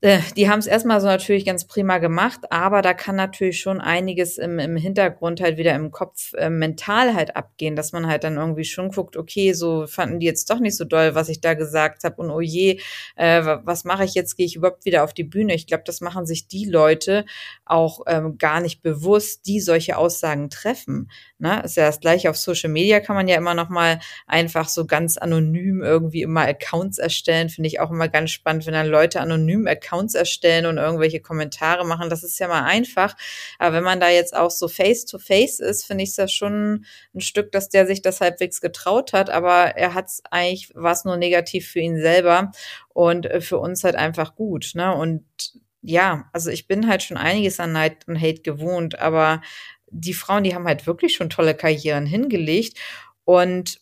die 0.00 0.48
haben 0.48 0.60
es 0.60 0.68
erstmal 0.68 1.00
so 1.00 1.08
natürlich 1.08 1.44
ganz 1.44 1.66
prima 1.66 1.98
gemacht, 1.98 2.52
aber 2.52 2.82
da 2.82 2.94
kann 2.94 3.16
natürlich 3.16 3.58
schon 3.58 3.80
einiges 3.80 4.38
im, 4.38 4.60
im 4.60 4.76
Hintergrund 4.76 5.40
halt 5.40 5.56
wieder 5.56 5.74
im 5.74 5.90
Kopf 5.90 6.34
äh, 6.34 6.50
mental 6.50 7.14
halt 7.14 7.34
abgehen, 7.34 7.74
dass 7.74 7.90
man 7.90 8.06
halt 8.06 8.22
dann 8.22 8.36
irgendwie 8.36 8.64
schon 8.64 8.90
guckt, 8.90 9.16
okay, 9.16 9.54
so 9.54 9.88
fanden 9.88 10.20
die 10.20 10.26
jetzt 10.26 10.50
doch 10.50 10.60
nicht 10.60 10.76
so 10.76 10.84
doll, 10.84 11.16
was 11.16 11.28
ich 11.28 11.40
da 11.40 11.54
gesagt 11.54 12.04
habe 12.04 12.22
und 12.22 12.30
oh 12.30 12.40
je, 12.40 12.80
äh, 13.16 13.42
was 13.64 13.82
mache 13.82 14.04
ich 14.04 14.14
jetzt, 14.14 14.36
gehe 14.36 14.46
ich 14.46 14.54
überhaupt 14.54 14.84
wieder 14.84 15.02
auf 15.02 15.14
die 15.14 15.24
Bühne? 15.24 15.52
Ich 15.54 15.66
glaube, 15.66 15.82
das 15.84 16.00
machen 16.00 16.26
sich 16.26 16.46
die 16.46 16.66
Leute 16.66 17.24
auch 17.64 18.02
ähm, 18.06 18.38
gar 18.38 18.60
nicht 18.60 18.82
bewusst, 18.82 19.46
die 19.46 19.58
solche 19.58 19.96
Aussagen 19.96 20.48
treffen. 20.48 21.10
Ne? 21.40 21.60
Ist 21.64 21.76
ja 21.76 21.86
das 21.86 21.98
gleiche 21.98 22.30
auf 22.30 22.36
Social 22.36 22.70
Media 22.70 23.00
kann 23.00 23.16
man 23.16 23.26
ja 23.26 23.36
immer 23.36 23.54
noch 23.54 23.68
mal 23.68 23.98
einfach 24.28 24.68
so 24.68 24.86
ganz 24.86 25.18
anonym 25.18 25.82
irgendwie 25.82 26.22
immer 26.22 26.42
Accounts 26.42 26.98
erstellen, 26.98 27.48
finde 27.48 27.66
ich 27.66 27.80
auch 27.80 27.90
immer 27.90 28.08
ganz 28.08 28.30
spannend, 28.30 28.64
wenn 28.66 28.74
dann 28.74 28.86
Leute 28.86 29.20
anonym 29.20 29.66
Accounts 29.66 29.87
Accounts 29.88 30.14
erstellen 30.14 30.66
und 30.66 30.78
irgendwelche 30.78 31.20
Kommentare 31.20 31.86
machen. 31.86 32.10
Das 32.10 32.22
ist 32.22 32.38
ja 32.38 32.48
mal 32.48 32.64
einfach. 32.64 33.16
Aber 33.58 33.76
wenn 33.76 33.84
man 33.84 34.00
da 34.00 34.08
jetzt 34.08 34.36
auch 34.36 34.50
so 34.50 34.68
face-to-face 34.68 35.60
-face 35.60 35.64
ist, 35.64 35.84
finde 35.84 36.04
ich 36.04 36.10
es 36.10 36.16
ja 36.16 36.28
schon 36.28 36.84
ein 37.14 37.20
Stück, 37.20 37.52
dass 37.52 37.68
der 37.68 37.86
sich 37.86 38.02
das 38.02 38.20
halbwegs 38.20 38.60
getraut 38.60 39.12
hat. 39.12 39.30
Aber 39.30 39.76
er 39.76 39.94
hat 39.94 40.06
es 40.06 40.22
eigentlich, 40.30 40.70
war 40.74 40.92
es 40.92 41.04
nur 41.04 41.16
negativ 41.16 41.68
für 41.68 41.80
ihn 41.80 42.00
selber 42.00 42.52
und 42.88 43.26
äh, 43.26 43.40
für 43.40 43.58
uns 43.58 43.84
halt 43.84 43.96
einfach 43.96 44.34
gut. 44.34 44.72
Ne? 44.74 44.94
Und 44.94 45.24
ja, 45.82 46.28
also 46.32 46.50
ich 46.50 46.66
bin 46.66 46.88
halt 46.88 47.02
schon 47.02 47.16
einiges 47.16 47.60
an 47.60 47.72
Neid 47.72 48.06
und 48.08 48.20
Hate 48.20 48.42
gewohnt, 48.42 48.98
aber 48.98 49.42
die 49.90 50.14
Frauen, 50.14 50.44
die 50.44 50.54
haben 50.54 50.66
halt 50.66 50.86
wirklich 50.86 51.14
schon 51.14 51.30
tolle 51.30 51.54
Karrieren 51.54 52.04
hingelegt. 52.04 52.78
Und 53.24 53.80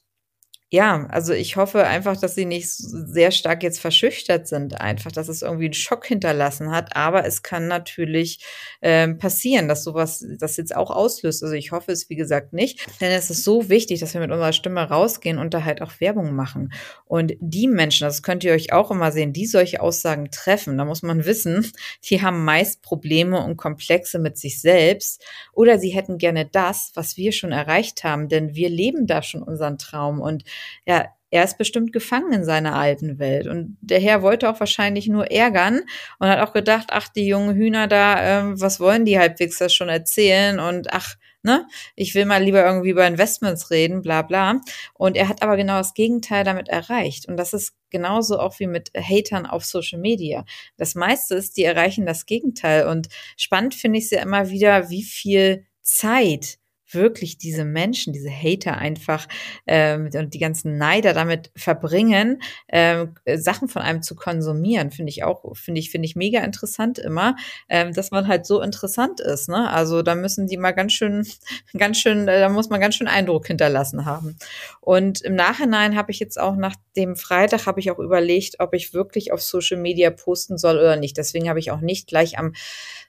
ja, 0.77 1.07
also 1.09 1.33
ich 1.33 1.57
hoffe 1.57 1.87
einfach, 1.87 2.19
dass 2.19 2.35
sie 2.35 2.45
nicht 2.45 2.69
sehr 2.69 3.31
stark 3.31 3.63
jetzt 3.63 3.81
verschüchtert 3.81 4.47
sind, 4.47 4.79
einfach, 4.79 5.11
dass 5.11 5.29
es 5.29 5.41
irgendwie 5.41 5.65
einen 5.65 5.73
Schock 5.73 6.05
hinterlassen 6.05 6.71
hat. 6.71 6.95
Aber 6.95 7.25
es 7.25 7.43
kann 7.43 7.67
natürlich 7.67 8.45
ähm, 8.83 9.17
passieren, 9.17 9.69
dass 9.69 9.85
sowas 9.85 10.23
das 10.39 10.59
jetzt 10.59 10.77
auch 10.77 10.91
auslöst. 10.91 11.43
Also 11.43 11.55
ich 11.55 11.73
hoffe 11.73 11.93
es, 11.93 12.11
wie 12.11 12.17
gesagt, 12.17 12.53
nicht. 12.53 12.87
Denn 13.01 13.11
es 13.11 13.31
ist 13.31 13.43
so 13.43 13.71
wichtig, 13.71 14.01
dass 14.01 14.13
wir 14.13 14.21
mit 14.21 14.31
unserer 14.31 14.53
Stimme 14.53 14.83
rausgehen 14.83 15.39
und 15.39 15.55
da 15.55 15.65
halt 15.65 15.81
auch 15.81 15.99
Werbung 15.99 16.35
machen. 16.35 16.75
Und 17.07 17.33
die 17.41 17.69
Menschen, 17.69 18.05
das 18.05 18.23
könnt 18.23 18.45
ihr 18.45 18.53
euch 18.53 18.75
auch 18.75 18.91
immer 18.91 19.13
sehen, 19.13 19.33
die 19.33 19.47
solche 19.47 19.81
Aussagen 19.81 20.31
treffen, 20.31 20.77
da 20.77 20.85
muss 20.85 21.03
man 21.03 21.25
wissen, 21.25 21.73
die 22.05 22.21
haben 22.21 22.45
meist 22.45 22.83
Probleme 22.83 23.43
und 23.43 23.57
Komplexe 23.57 24.19
mit 24.19 24.37
sich 24.37 24.61
selbst. 24.61 25.25
Oder 25.55 25.79
sie 25.79 25.91
hätten 25.91 26.19
gerne 26.19 26.45
das, 26.45 26.91
was 26.93 27.17
wir 27.17 27.33
schon 27.33 27.53
erreicht 27.53 28.05
haben, 28.05 28.29
denn 28.29 28.55
wir 28.55 28.69
leben 28.69 29.07
da 29.07 29.23
schon 29.23 29.43
unseren 29.43 29.79
Traum. 29.79 30.21
Und 30.21 30.45
ja, 30.87 31.07
er 31.31 31.45
ist 31.45 31.59
bestimmt 31.59 31.93
gefangen 31.93 32.33
in 32.33 32.45
seiner 32.45 32.77
alten 32.77 33.19
Welt. 33.19 33.47
Und 33.47 33.77
der 33.81 34.01
Herr 34.01 34.23
wollte 34.23 34.49
auch 34.49 34.61
wahrscheinlich 34.61 35.09
nur 35.09 35.31
ärgern 35.31 35.83
und 36.19 36.29
hat 36.29 36.41
auch 36.41 36.53
gedacht, 36.53 36.89
ach, 36.91 37.09
die 37.09 37.27
jungen 37.27 37.55
Hühner 37.57 37.89
da, 37.89 38.41
ähm, 38.41 38.61
was 38.61 38.81
wollen 38.81 39.05
die 39.05 39.19
halbwegs 39.19 39.59
das 39.59 39.75
schon 39.75 39.89
erzählen? 39.89 40.61
Und 40.61 40.93
ach, 40.93 41.17
ne, 41.43 41.67
ich 41.97 42.15
will 42.15 42.27
mal 42.27 42.43
lieber 42.43 42.65
irgendwie 42.65 42.91
über 42.91 43.07
Investments 43.07 43.71
reden, 43.71 44.03
bla 44.03 44.23
bla. 44.23 44.61
Und 44.95 45.17
er 45.17 45.29
hat 45.29 45.43
aber 45.43 45.57
genau 45.57 45.79
das 45.79 45.95
Gegenteil 45.95 46.45
damit 46.45 46.69
erreicht. 46.69 47.27
Und 47.27 47.37
das 47.37 47.53
ist 47.53 47.75
genauso 47.91 48.39
auch 48.39 48.61
wie 48.61 48.67
mit 48.67 48.93
Hatern 48.97 49.47
auf 49.47 49.65
Social 49.65 49.99
Media. 49.99 50.45
Das 50.77 50.95
meiste 50.95 51.35
ist, 51.35 51.57
die 51.57 51.65
erreichen 51.65 52.07
das 52.07 52.27
Gegenteil. 52.27 52.87
Und 52.87 53.09
spannend 53.37 53.75
finde 53.75 53.99
ich 53.99 54.07
es 54.07 54.11
ja 54.11 54.23
immer 54.23 54.51
wieder, 54.51 54.91
wie 54.91 55.03
viel 55.05 55.67
Zeit 55.83 56.59
wirklich 56.91 57.39
diese 57.39 57.65
Menschen, 57.65 58.13
diese 58.13 58.31
Hater 58.31 58.79
einfach 58.79 59.27
ähm, 59.67 60.11
und 60.15 60.35
die 60.35 60.39
ganzen 60.39 60.79
Neider 60.79 61.13
damit 61.13 61.51
verbringen, 61.57 62.43
ähm, 62.69 63.15
Sachen 63.35 63.69
von 63.69 63.83
einem 63.83 64.03
zu 64.03 64.15
konsumieren, 64.15 64.91
finde 64.91 65.11
ich 65.11 65.25
auch, 65.25 65.57
finde 65.57 65.81
ich, 65.81 65.91
finde 65.91 66.07
ich 66.07 66.17
mega 66.17 66.41
interessant 66.41 66.99
immer, 66.99 67.37
ähm, 67.69 67.93
dass 67.93 68.11
man 68.11 68.29
halt 68.29 68.47
so 68.47 68.61
interessant 68.61 69.21
ist. 69.21 69.49
Ne? 69.49 69.71
Also 69.71 70.03
da 70.03 70.15
müssen 70.15 70.47
die 70.47 70.57
mal 70.57 70.73
ganz 70.73 70.93
schön, 70.93 71.27
ganz 71.77 71.99
schön, 71.99 72.29
äh, 72.29 72.41
da 72.41 72.49
muss 72.49 72.69
man 72.69 72.81
ganz 72.81 72.95
schön 72.95 73.09
Eindruck 73.09 73.47
hinterlassen 73.47 74.05
haben. 74.05 74.37
Und 74.81 75.23
im 75.23 75.35
Nachhinein 75.35 75.97
habe 75.97 76.13
ich 76.13 76.21
jetzt 76.21 76.39
auch 76.39 76.57
nach 76.57 76.77
dem 76.97 77.17
Freitag 77.17 77.67
habe 77.67 77.81
ich 77.81 77.91
auch 77.91 77.99
überlegt, 77.99 78.61
ob 78.61 78.75
ich 78.75 78.95
wirklich 78.95 79.33
auf 79.33 79.43
Social 79.43 79.79
Media 79.79 80.11
posten 80.11 80.59
soll 80.59 80.79
oder 80.79 80.97
nicht. 80.97 81.17
Deswegen 81.17 81.49
habe 81.49 81.59
ich 81.59 81.71
auch 81.71 81.81
nicht 81.81 82.07
gleich 82.07 82.39
am 82.39 82.55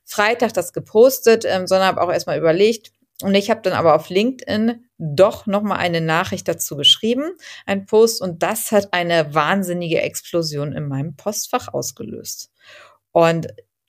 Freitag 0.03 0.53
das 0.53 0.73
gepostet, 0.73 1.45
ähm, 1.45 1.67
sondern 1.67 1.87
habe 1.87 2.01
auch 2.01 2.11
erstmal 2.11 2.37
überlegt, 2.37 2.91
und 3.23 3.33
ich 3.35 3.49
habe 3.49 3.61
dann 3.61 3.73
aber 3.73 3.95
auf 3.95 4.09
LinkedIn 4.09 4.85
doch 4.99 5.45
nochmal 5.47 5.77
eine 5.77 6.01
Nachricht 6.01 6.47
dazu 6.47 6.75
geschrieben, 6.75 7.31
ein 7.65 7.85
Post, 7.85 8.21
und 8.21 8.43
das 8.43 8.71
hat 8.71 8.93
eine 8.93 9.33
wahnsinnige 9.33 10.01
Explosion 10.01 10.73
in 10.73 10.87
meinem 10.87 11.15
Postfach 11.15 11.73
ausgelöst. 11.73 12.51
Und 13.11 13.47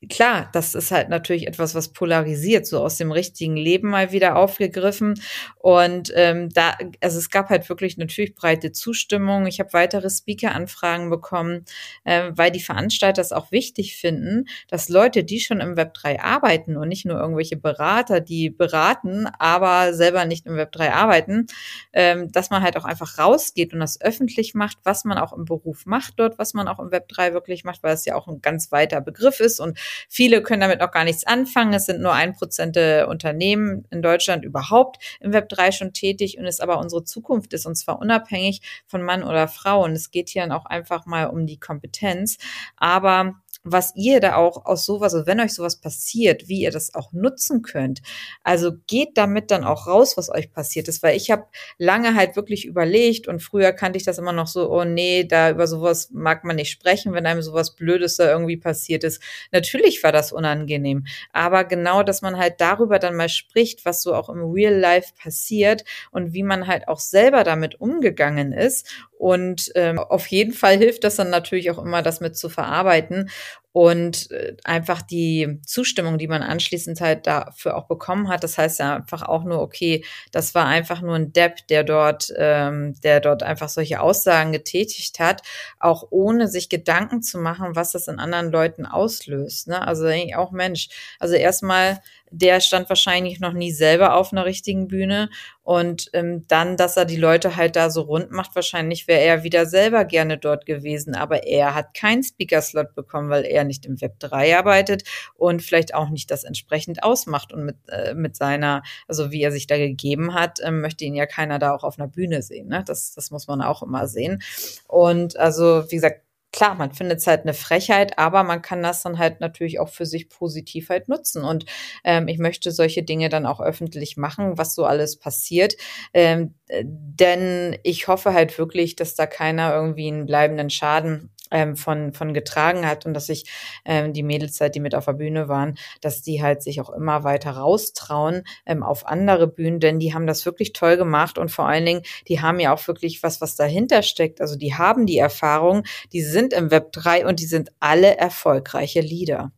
klar, 0.09 0.49
das 0.53 0.77
ist 0.77 0.93
halt 0.93 1.09
natürlich 1.09 1.49
etwas, 1.49 1.75
was 1.75 1.93
polarisiert, 1.93 2.67
so 2.67 2.81
aus 2.81 2.99
dem 2.99 3.11
richtigen 3.11 3.57
Leben 3.57 3.89
mal 3.91 4.13
wieder 4.13 4.37
aufgegriffen. 4.37 5.21
Und 5.57 6.13
ähm, 6.15 6.51
da, 6.51 6.77
also 7.01 7.19
es 7.19 7.31
gab 7.31 7.49
halt 7.51 7.69
wirklich 7.69 7.99
natürlich 7.99 8.37
breite 8.37 8.71
Zustimmung. 8.71 9.47
Ich 9.47 9.59
habe 9.59 9.73
weitere 9.73 10.09
Speaker-Anfragen 10.09 11.11
bekommen, 11.11 11.65
äh, 12.05 12.31
weil 12.33 12.53
die 12.53 12.61
Veranstalter 12.61 13.21
es 13.21 13.33
auch 13.33 13.51
wichtig 13.51 13.97
finden, 13.97 14.45
dass 14.69 14.89
Leute, 14.89 15.25
die 15.25 15.41
schon 15.41 15.61
im 15.61 15.77
Web 15.77 15.95
3 15.95 16.21
arbeiten 16.21 16.77
und 16.77 16.89
nicht 16.89 17.05
nur 17.05 17.19
irgendwelche 17.19 17.57
Berater, 17.57 18.21
die 18.21 18.51
beraten, 18.51 19.27
aber 19.41 19.95
selber 19.95 20.25
nicht 20.27 20.47
im 20.47 20.55
Web 20.55 20.71
3 20.71 20.93
arbeiten, 20.93 21.49
ähm, 21.93 22.31
dass 22.31 22.51
man 22.51 22.63
halt 22.63 22.77
auch 22.77 22.85
einfach 22.85 23.19
rausgeht 23.19 23.73
und 23.73 23.81
das 23.81 24.01
öffentlich 24.01 24.55
macht, 24.55 24.79
was 24.85 25.05
man 25.05 25.19
auch 25.19 25.33
im 25.33 25.45
Beruf 25.45 25.87
macht 25.87 26.15
dort, 26.19 26.39
was 26.39 26.55
man 26.55 26.69
auch 26.69 26.79
im 26.79 26.93
Web 26.93 27.09
3 27.09 27.33
wirklich 27.33 27.65
macht, 27.65 27.83
weil 27.83 27.95
es 27.95 28.05
ja 28.05 28.15
auch 28.15 28.29
ein 28.29 28.41
ganz 28.41 28.71
weiter 28.71 29.01
Begriff 29.01 29.41
ist 29.41 29.59
und 29.59 29.77
Viele 30.09 30.43
können 30.43 30.61
damit 30.61 30.81
noch 30.81 30.91
gar 30.91 31.05
nichts 31.05 31.27
anfangen. 31.27 31.73
Es 31.73 31.87
sind 31.87 32.01
nur 32.01 32.13
ein 32.13 32.35
Prozent 32.35 32.77
der 32.77 33.09
Unternehmen 33.09 33.87
in 33.91 34.03
Deutschland 34.03 34.45
überhaupt 34.45 34.99
im 35.21 35.33
Web 35.33 35.49
3 35.49 35.73
schon 35.73 35.93
tätig 35.93 36.39
und 36.39 36.47
es 36.47 36.61
aber 36.61 36.79
unsere 36.79 37.05
Zukunft 37.05 37.53
ist 37.53 37.67
und 37.67 37.77
zwar 37.77 37.99
unabhängig 37.99 38.61
von 38.87 39.03
Mann 39.03 39.23
oder 39.23 39.49
Frau. 39.49 39.85
Und 39.85 39.93
es 39.93 40.11
geht 40.11 40.29
hier 40.29 40.43
dann 40.43 40.53
auch 40.53 40.67
einfach 40.67 41.07
mal 41.07 41.27
um 41.27 41.47
die 41.47 41.59
Kompetenz. 41.59 42.39
Aber 42.77 43.41
was 43.73 43.93
ihr 43.97 44.21
da 44.21 44.37
auch 44.37 44.67
aus 44.67 44.85
sowas, 44.85 45.15
also 45.15 45.27
wenn 45.27 45.41
euch 45.41 45.55
sowas 45.55 45.77
passiert, 45.77 46.49
wie 46.49 46.61
ihr 46.61 46.71
das 46.71 46.95
auch 46.95 47.13
nutzen 47.13 47.63
könnt. 47.63 48.01
Also 48.43 48.73
geht 48.87 49.17
damit 49.17 49.51
dann 49.51 49.65
auch 49.65 49.87
raus, 49.87 50.17
was 50.17 50.31
euch 50.31 50.53
passiert 50.53 50.89
ist, 50.89 51.03
weil 51.03 51.17
ich 51.17 51.31
habe 51.31 51.47
lange 51.79 52.15
halt 52.15 52.37
wirklich 52.37 52.65
überlegt 52.65 53.29
und 53.29 53.41
früher 53.43 53.73
kannte 53.73 53.97
ich 53.97 54.05
das 54.05 54.19
immer 54.19 54.33
noch 54.33 54.47
so, 54.47 54.71
oh 54.71 54.85
nee, 54.85 55.25
da 55.25 55.51
über 55.51 55.67
sowas 55.67 56.11
mag 56.13 56.45
man 56.45 56.57
nicht 56.57 56.71
sprechen, 56.71 57.13
wenn 57.13 57.27
einem 57.27 57.43
sowas 57.43 57.75
Blödes 57.75 58.17
da 58.17 58.31
irgendwie 58.31 58.57
passiert 58.57 59.05
ist. 59.05 59.23
Natürlich 59.53 60.03
war 60.03 60.13
das 60.13 60.33
unangenehm, 60.33 61.07
aber 61.33 61.65
genau, 61.65 62.03
dass 62.03 62.23
man 62.23 62.37
halt 62.37 62.61
darüber 62.61 62.99
dann 62.99 63.17
mal 63.17 63.29
spricht, 63.29 63.85
was 63.85 64.03
so 64.03 64.15
auch 64.15 64.29
im 64.29 64.43
Real 64.51 64.75
Life 64.75 65.13
passiert 65.21 65.85
und 66.11 66.33
wie 66.33 66.43
man 66.43 66.67
halt 66.67 66.89
auch 66.89 67.01
selber 67.01 67.45
damit 67.45 67.81
umgegangen 67.81 68.53
ist 68.53 68.89
und 69.19 69.71
ähm, 69.75 69.99
auf 69.99 70.29
jeden 70.29 70.53
Fall 70.53 70.77
hilft 70.79 71.03
das 71.05 71.17
dann 71.17 71.31
natürlich 71.31 71.71
auch 71.71 71.79
immer, 71.79 72.03
das 72.03 72.21
mit 72.21 72.37
zu 72.37 72.49
verarbeiten. 72.49 73.31
und 73.73 74.31
äh, 74.33 74.57
einfach 74.65 75.03
die 75.03 75.61
Zustimmung, 75.65 76.19
die 76.19 76.27
man 76.27 76.43
anschließend 76.43 77.01
halt 77.01 77.27
dafür 77.27 77.77
auch 77.77 77.87
bekommen 77.87 78.29
hat. 78.29 78.43
Das 78.43 78.59
heißt 78.59 78.81
ja 78.81 78.97
einfach 78.97 79.23
auch 79.23 79.45
nur, 79.45 79.61
okay, 79.61 80.05
das 80.33 80.55
war 80.55 80.67
einfach 80.67 81.01
nur 81.01 81.15
ein 81.15 81.33
Depp, 81.33 81.67
der 81.69 81.85
dort, 81.85 82.33
ähm, 82.37 82.95
der 83.03 83.21
dort 83.21 83.43
einfach 83.43 83.69
solche 83.69 84.01
Aussagen 84.01 84.53
getätigt 84.53 85.21
hat, 85.21 85.43
auch 85.79 86.09
ohne 86.11 86.49
sich 86.49 86.69
Gedanken 86.69 87.23
zu 87.23 87.39
machen, 87.39 87.77
was 87.77 87.93
das 87.93 88.09
in 88.09 88.19
anderen 88.19 88.51
Leuten 88.51 88.87
auslöst. 88.87 89.69
Ne? 89.69 89.87
Also 89.87 90.05
denke 90.05 90.29
ich 90.29 90.37
auch, 90.37 90.51
Mensch, 90.51 90.89
also 91.21 91.35
erstmal 91.35 92.01
der 92.31 92.61
stand 92.61 92.89
wahrscheinlich 92.89 93.41
noch 93.41 93.53
nie 93.53 93.73
selber 93.73 94.15
auf 94.15 94.33
einer 94.33 94.45
richtigen 94.45 94.89
Bühne. 94.89 95.31
Und 95.63 96.09
ähm, 96.15 96.47
dann, 96.49 96.77
dass 96.77 96.97
er 96.97 97.05
die 97.05 97.17
Leute 97.17 97.57
halt 97.57 97.77
da 97.77 97.91
so 97.91 98.03
rund 98.03 98.31
macht, 98.31 98.55
wahrscheinlich 98.55 99.07
wäre 99.07 99.21
er 99.21 99.43
wieder 99.43 99.67
selber 99.67 100.05
gerne 100.05 100.39
dort 100.39 100.65
gewesen. 100.65 101.15
Aber 101.15 101.47
er 101.47 101.75
hat 101.75 101.95
keinen 101.95 102.23
Speaker-Slot 102.23 102.95
bekommen, 102.95 103.29
weil 103.29 103.45
er 103.45 103.65
nicht 103.65 103.85
im 103.85 104.01
Web 104.01 104.19
3 104.21 104.57
arbeitet 104.57 105.05
und 105.35 105.63
vielleicht 105.63 105.95
auch 105.95 106.09
nicht 106.09 106.31
das 106.31 106.45
entsprechend 106.45 107.03
ausmacht. 107.03 107.53
Und 107.53 107.65
mit, 107.65 107.77
äh, 107.89 108.15
mit 108.15 108.37
seiner, 108.37 108.83
also 109.07 109.31
wie 109.31 109.43
er 109.43 109.53
sich 109.53 109.67
da 109.67 109.77
gegeben 109.77 110.35
hat, 110.35 110.61
äh, 110.61 110.71
möchte 110.71 111.05
ihn 111.05 111.15
ja 111.15 111.27
keiner 111.27 111.59
da 111.59 111.75
auch 111.75 111.85
auf 111.85 111.99
einer 111.99 112.09
Bühne 112.09 112.43
sehen. 112.43 112.69
Ne? 112.69 112.83
Das, 112.87 113.13
das 113.13 113.31
muss 113.31 113.47
man 113.47 113.61
auch 113.61 113.83
immer 113.83 114.09
sehen. 114.09 114.43
Und 114.87 115.37
also, 115.37 115.85
wie 115.91 115.97
gesagt, 115.97 116.23
klar, 116.53 116.75
man 116.75 116.93
findet 116.93 117.19
es 117.19 117.27
halt 117.27 117.43
eine 117.43 117.55
Frechheit, 117.55 118.19
aber 118.19 118.43
man 118.43 118.63
kann 118.63 118.83
das 118.83 119.03
dann 119.03 119.19
halt 119.19 119.41
natürlich 119.41 119.81
auch 119.81 119.89
für 119.89 120.07
sich 120.07 120.29
positiv 120.29 120.89
halt 120.89 121.09
nutzen. 121.09 121.45
Und 121.45 121.67
ähm, 122.05 122.29
ich 122.29 122.39
möchte 122.39 122.71
solche 122.73 123.03
Dinge 123.03 123.29
dann 123.29 123.47
auch 123.47 123.61
öffentlich 123.61 124.17
machen, 124.17 124.59
was 124.59 124.75
so 124.75 124.85
alles 124.85 125.19
passiert. 125.19 125.75
Ähm, 126.15 126.55
denn 126.71 127.77
ich 127.83 128.09
hoffe 128.09 128.33
halt 128.35 128.59
wirklich, 128.59 128.97
dass 128.97 129.15
da 129.15 129.27
keiner 129.27 129.75
irgendwie 129.75 130.09
einen 130.09 130.27
bleibenden 130.27 130.71
Schaden 130.71 131.31
ähm, 131.51 131.77
von, 131.77 132.13
von 132.13 132.35
getragen 132.35 132.87
hat 132.87 133.07
und 133.07 133.15
dass 133.15 133.27
sich 133.27 133.45
ähm, 133.85 134.13
die 134.13 134.23
Mädels 134.23 134.61
halt, 134.61 134.75
die 134.75 134.81
mit 134.81 134.95
auf 134.95 135.07
der 135.07 135.13
Bühne 135.15 135.49
waren, 135.49 135.77
dass 136.01 136.23
die 136.23 136.43
halt 136.43 136.63
sich 136.63 136.81
auch 136.81 136.91
immer 136.91 137.25
weiter 137.25 137.53
raustrauen 137.53 138.45
ähm, 138.67 138.83
auf 138.83 139.07
andere 139.07 139.47
Bühnen, 139.47 139.81
denn 139.81 139.99
die 139.99 140.15
haben 140.15 140.27
das 140.27 140.47
wirklich 140.47 140.73
toll 140.73 140.97
gemacht 140.97 141.39
und 141.39 141.51
vor 141.51 141.69
allen 141.69 141.87
Dingen, 141.87 142.03
die 142.29 142.41
haben 142.41 142.61
ja 142.61 142.73
auch 142.73 142.87
wirklich 142.89 143.23
was, 143.23 143.41
was 143.41 143.57
dahinter 143.57 144.03
steckt. 144.03 144.41
Also 144.41 144.57
die 144.57 144.75
haben 144.75 145.07
die 145.07 145.19
Erfahrung, 145.19 145.85
die 146.13 146.23
sind 146.23 146.53
im 146.53 146.71
Web 146.71 146.93
3 146.93 147.27
und 147.27 147.41
die 147.41 147.47
sind 147.47 147.71
alle 147.81 148.17
erfolgreiche 148.17 149.01
Leader. 149.01 149.53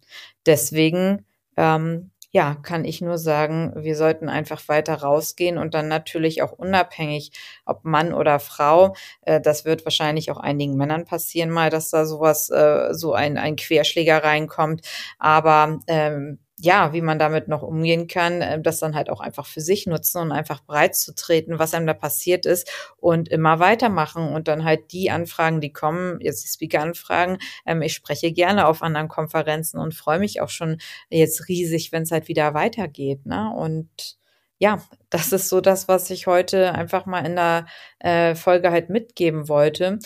Deswegen 0.47 1.25
ähm, 1.57 2.10
ja, 2.33 2.55
kann 2.63 2.85
ich 2.85 3.01
nur 3.01 3.19
sagen, 3.19 3.73
wir 3.77 3.97
sollten 3.97 4.29
einfach 4.29 4.69
weiter 4.69 4.95
rausgehen 5.03 5.59
und 5.59 5.75
dann 5.75 5.89
natürlich 5.89 6.43
auch 6.43 6.53
unabhängig, 6.53 7.33
ob 7.67 7.85
Mann 7.85 8.13
oder 8.15 8.39
Frau, 8.39 8.95
äh, 9.23 9.41
das 9.41 9.65
wird 9.65 9.85
wahrscheinlich 9.85 10.31
auch 10.31 10.39
einigen 10.39 10.77
Männern 10.77 11.05
passieren 11.05 11.51
mal, 11.51 11.71
dass 11.71 11.91
da 11.91 12.07
sowas, 12.07 12.49
äh, 12.51 12.95
so 12.95 13.15
ein, 13.15 13.37
ein 13.39 13.57
Querschläger 13.57 14.23
reinkommt. 14.23 14.83
Aber 15.19 15.81
ähm, 15.89 16.39
ja, 16.63 16.93
wie 16.93 17.01
man 17.01 17.19
damit 17.19 17.49
noch 17.49 17.63
umgehen 17.63 18.07
kann, 18.07 18.43
äh, 18.43 18.61
das 18.61 18.79
dann 18.81 18.95
halt 18.95 19.11
auch 19.11 19.21
einfach 19.21 19.47
für 19.47 19.61
sich 19.61 19.87
nutzen 19.87 20.19
und 20.21 20.33
einfach 20.33 20.63
breit 20.65 20.95
zu 20.95 21.15
treten, 21.15 21.59
was 21.59 21.75
einem 21.75 21.87
da 21.87 21.95
passiert 21.95 22.47
ist 22.47 22.71
und 22.99 23.29
immer 23.29 23.59
weitermachen 23.59 24.29
und 24.33 24.49
dann 24.49 24.65
halt 24.65 24.93
die 24.93 25.11
Anfragen, 25.11 25.61
die 25.61 25.73
kommen, 25.73 26.21
jetzt 26.21 26.45
die 26.45 26.49
Speaker-Anfragen, 26.49 27.39
ähm, 27.67 27.83
ich 27.83 27.95
spreche 27.95 28.33
gerne 28.33 28.67
auf 28.67 28.83
anderen 28.83 29.09
Konferenzen 29.09 29.79
und 29.79 29.95
freue 29.95 30.19
mich 30.19 30.41
auch 30.41 30.51
schon 30.51 30.79
jetzt 31.09 31.49
riesig, 31.49 31.93
wenn 31.93 32.03
es 32.03 32.11
halt 32.13 32.29
wieder 32.29 32.55
weitergeht, 32.55 33.27
ne? 33.27 33.53
Und 33.57 34.19
ja, 34.59 34.83
das 35.09 35.33
ist 35.33 35.49
so 35.49 35.61
das, 35.63 35.89
was 35.89 36.11
ich 36.11 36.27
heute 36.27 36.73
einfach 36.75 37.07
mal 37.07 37.25
in 37.25 37.37
der 37.37 37.67
äh, 37.99 38.35
Folge 38.35 38.71
halt 38.71 38.91
mitgeben 38.91 39.49
wollte, 39.49 39.99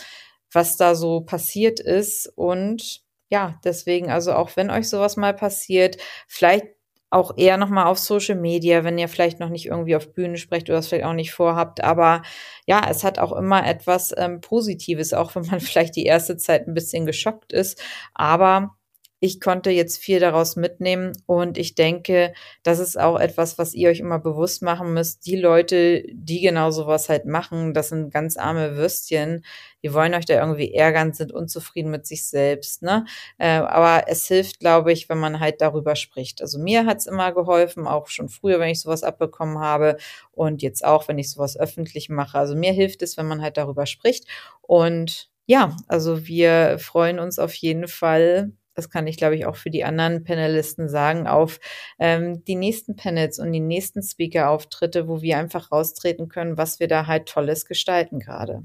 was 0.53 0.77
da 0.77 0.95
so 0.95 1.21
passiert 1.23 1.81
ist 1.81 2.33
und 2.37 3.04
ja, 3.35 3.59
deswegen, 3.65 4.13
also 4.13 4.33
auch 4.33 4.55
wenn 4.55 4.71
euch 4.71 4.89
sowas 4.89 5.17
mal 5.17 5.35
passiert, 5.35 5.97
vielleicht 6.29 6.67
auch 7.11 7.37
eher 7.37 7.57
nochmal 7.57 7.87
auf 7.87 7.99
Social 7.99 8.37
Media, 8.37 8.85
wenn 8.85 8.97
ihr 8.97 9.09
vielleicht 9.09 9.41
noch 9.41 9.49
nicht 9.49 9.67
irgendwie 9.67 9.97
auf 9.97 10.13
Bühne 10.13 10.37
sprecht 10.37 10.69
oder 10.69 10.79
das 10.79 10.87
vielleicht 10.87 11.05
auch 11.05 11.15
nicht 11.15 11.33
vorhabt. 11.33 11.83
Aber 11.83 12.23
ja, 12.67 12.87
es 12.89 13.03
hat 13.03 13.19
auch 13.19 13.33
immer 13.33 13.67
etwas 13.67 14.15
ähm, 14.17 14.41
Positives, 14.41 15.13
auch 15.15 15.35
wenn 15.35 15.47
man 15.47 15.59
vielleicht 15.69 15.97
die 15.97 16.05
erste 16.05 16.37
Zeit 16.37 16.69
ein 16.69 16.75
bisschen 16.75 17.07
geschockt 17.07 17.53
ist. 17.53 17.83
Aber 18.15 18.77
ich 19.25 19.41
konnte 19.41 19.71
jetzt 19.71 19.97
viel 20.03 20.21
daraus 20.21 20.55
mitnehmen 20.55 21.13
und 21.25 21.57
ich 21.57 21.75
denke, 21.75 22.35
das 22.63 22.79
ist 22.79 23.01
auch 23.01 23.19
etwas, 23.19 23.57
was 23.57 23.73
ihr 23.73 23.89
euch 23.89 24.01
immer 24.01 24.19
bewusst 24.19 24.61
machen 24.61 24.93
müsst. 24.93 25.25
Die 25.25 25.37
Leute, 25.37 26.05
die 26.13 26.43
genau 26.43 26.71
sowas 26.71 27.09
halt 27.09 27.25
machen, 27.25 27.73
das 27.73 27.89
sind 27.89 28.13
ganz 28.13 28.37
arme 28.37 28.77
Würstchen. 28.77 29.43
Die 29.83 29.95
wollen 29.95 30.13
euch 30.13 30.27
da 30.27 30.35
irgendwie 30.39 30.75
ärgern, 30.75 31.15
sind 31.15 31.33
unzufrieden 31.33 31.91
mit 31.91 32.07
sich 32.07 32.29
selbst. 32.29 32.83
Ne? 32.83 33.07
Äh, 33.39 33.61
aber 33.61 34.09
es 34.09 34.29
hilft, 34.29 34.61
glaube 34.61 34.93
ich, 34.93 35.09
wenn 35.09 35.19
man 35.19 35.41
halt 35.41 35.63
darüber 35.63 35.97
spricht. 35.97 36.43
Also 36.43 36.59
mir 36.59 36.85
hat's 36.85 37.07
immer 37.07 37.33
geholfen, 37.33 37.87
auch 37.87 38.09
schon 38.09 38.29
früher, 38.29 38.61
wenn 38.61 38.69
ich 38.69 38.83
sowas 38.83 39.05
abbekommen 39.05 39.59
habe 39.59 39.97
und 40.33 40.61
jetzt 40.61 40.85
auch, 40.85 41.09
wenn 41.09 41.19
ich 41.19 41.31
sowas 41.31 41.59
öffentlich 41.59 42.11
mache. 42.11 42.37
Also 42.37 42.55
mir 42.55 42.73
hilft 42.73 43.01
es, 43.01 43.17
wenn 43.17 43.27
man 43.27 43.41
halt 43.41 43.57
darüber 43.57 43.87
spricht. 43.87 44.27
Und 44.61 45.31
ja, 45.47 45.75
also 45.89 46.27
wir 46.27 46.79
freuen 46.79 47.19
uns 47.21 47.39
auf 47.39 47.55
jeden 47.55 47.89
Fall, 47.89 48.53
das 48.75 48.91
kann 48.91 49.07
ich, 49.07 49.17
glaube 49.17 49.37
ich, 49.37 49.47
auch 49.47 49.57
für 49.57 49.71
die 49.71 49.85
anderen 49.85 50.25
Panelisten 50.25 50.89
sagen, 50.89 51.27
auf 51.27 51.61
ähm, 51.99 52.45
die 52.45 52.57
nächsten 52.57 52.97
Panels 52.97 53.39
und 53.39 53.53
die 53.53 53.61
nächsten 53.61 54.03
Speaker-Auftritte, 54.03 55.09
wo 55.09 55.23
wir 55.23 55.39
einfach 55.39 55.73
raustreten 55.73 56.29
können, 56.29 56.59
was 56.59 56.81
wir 56.81 56.89
da 56.89 57.07
halt 57.07 57.27
Tolles 57.27 57.67
gestalten 57.67 58.19
gerade. 58.19 58.65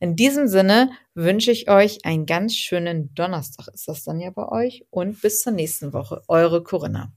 In 0.00 0.16
diesem 0.16 0.46
Sinne 0.46 0.90
wünsche 1.14 1.50
ich 1.50 1.70
euch 1.70 2.04
einen 2.04 2.26
ganz 2.26 2.54
schönen 2.54 3.14
Donnerstag, 3.14 3.68
ist 3.68 3.88
das 3.88 4.04
dann 4.04 4.20
ja 4.20 4.30
bei 4.30 4.48
euch, 4.48 4.84
und 4.90 5.20
bis 5.22 5.40
zur 5.40 5.52
nächsten 5.52 5.92
Woche. 5.92 6.22
Eure 6.28 6.62
Corinna. 6.62 7.12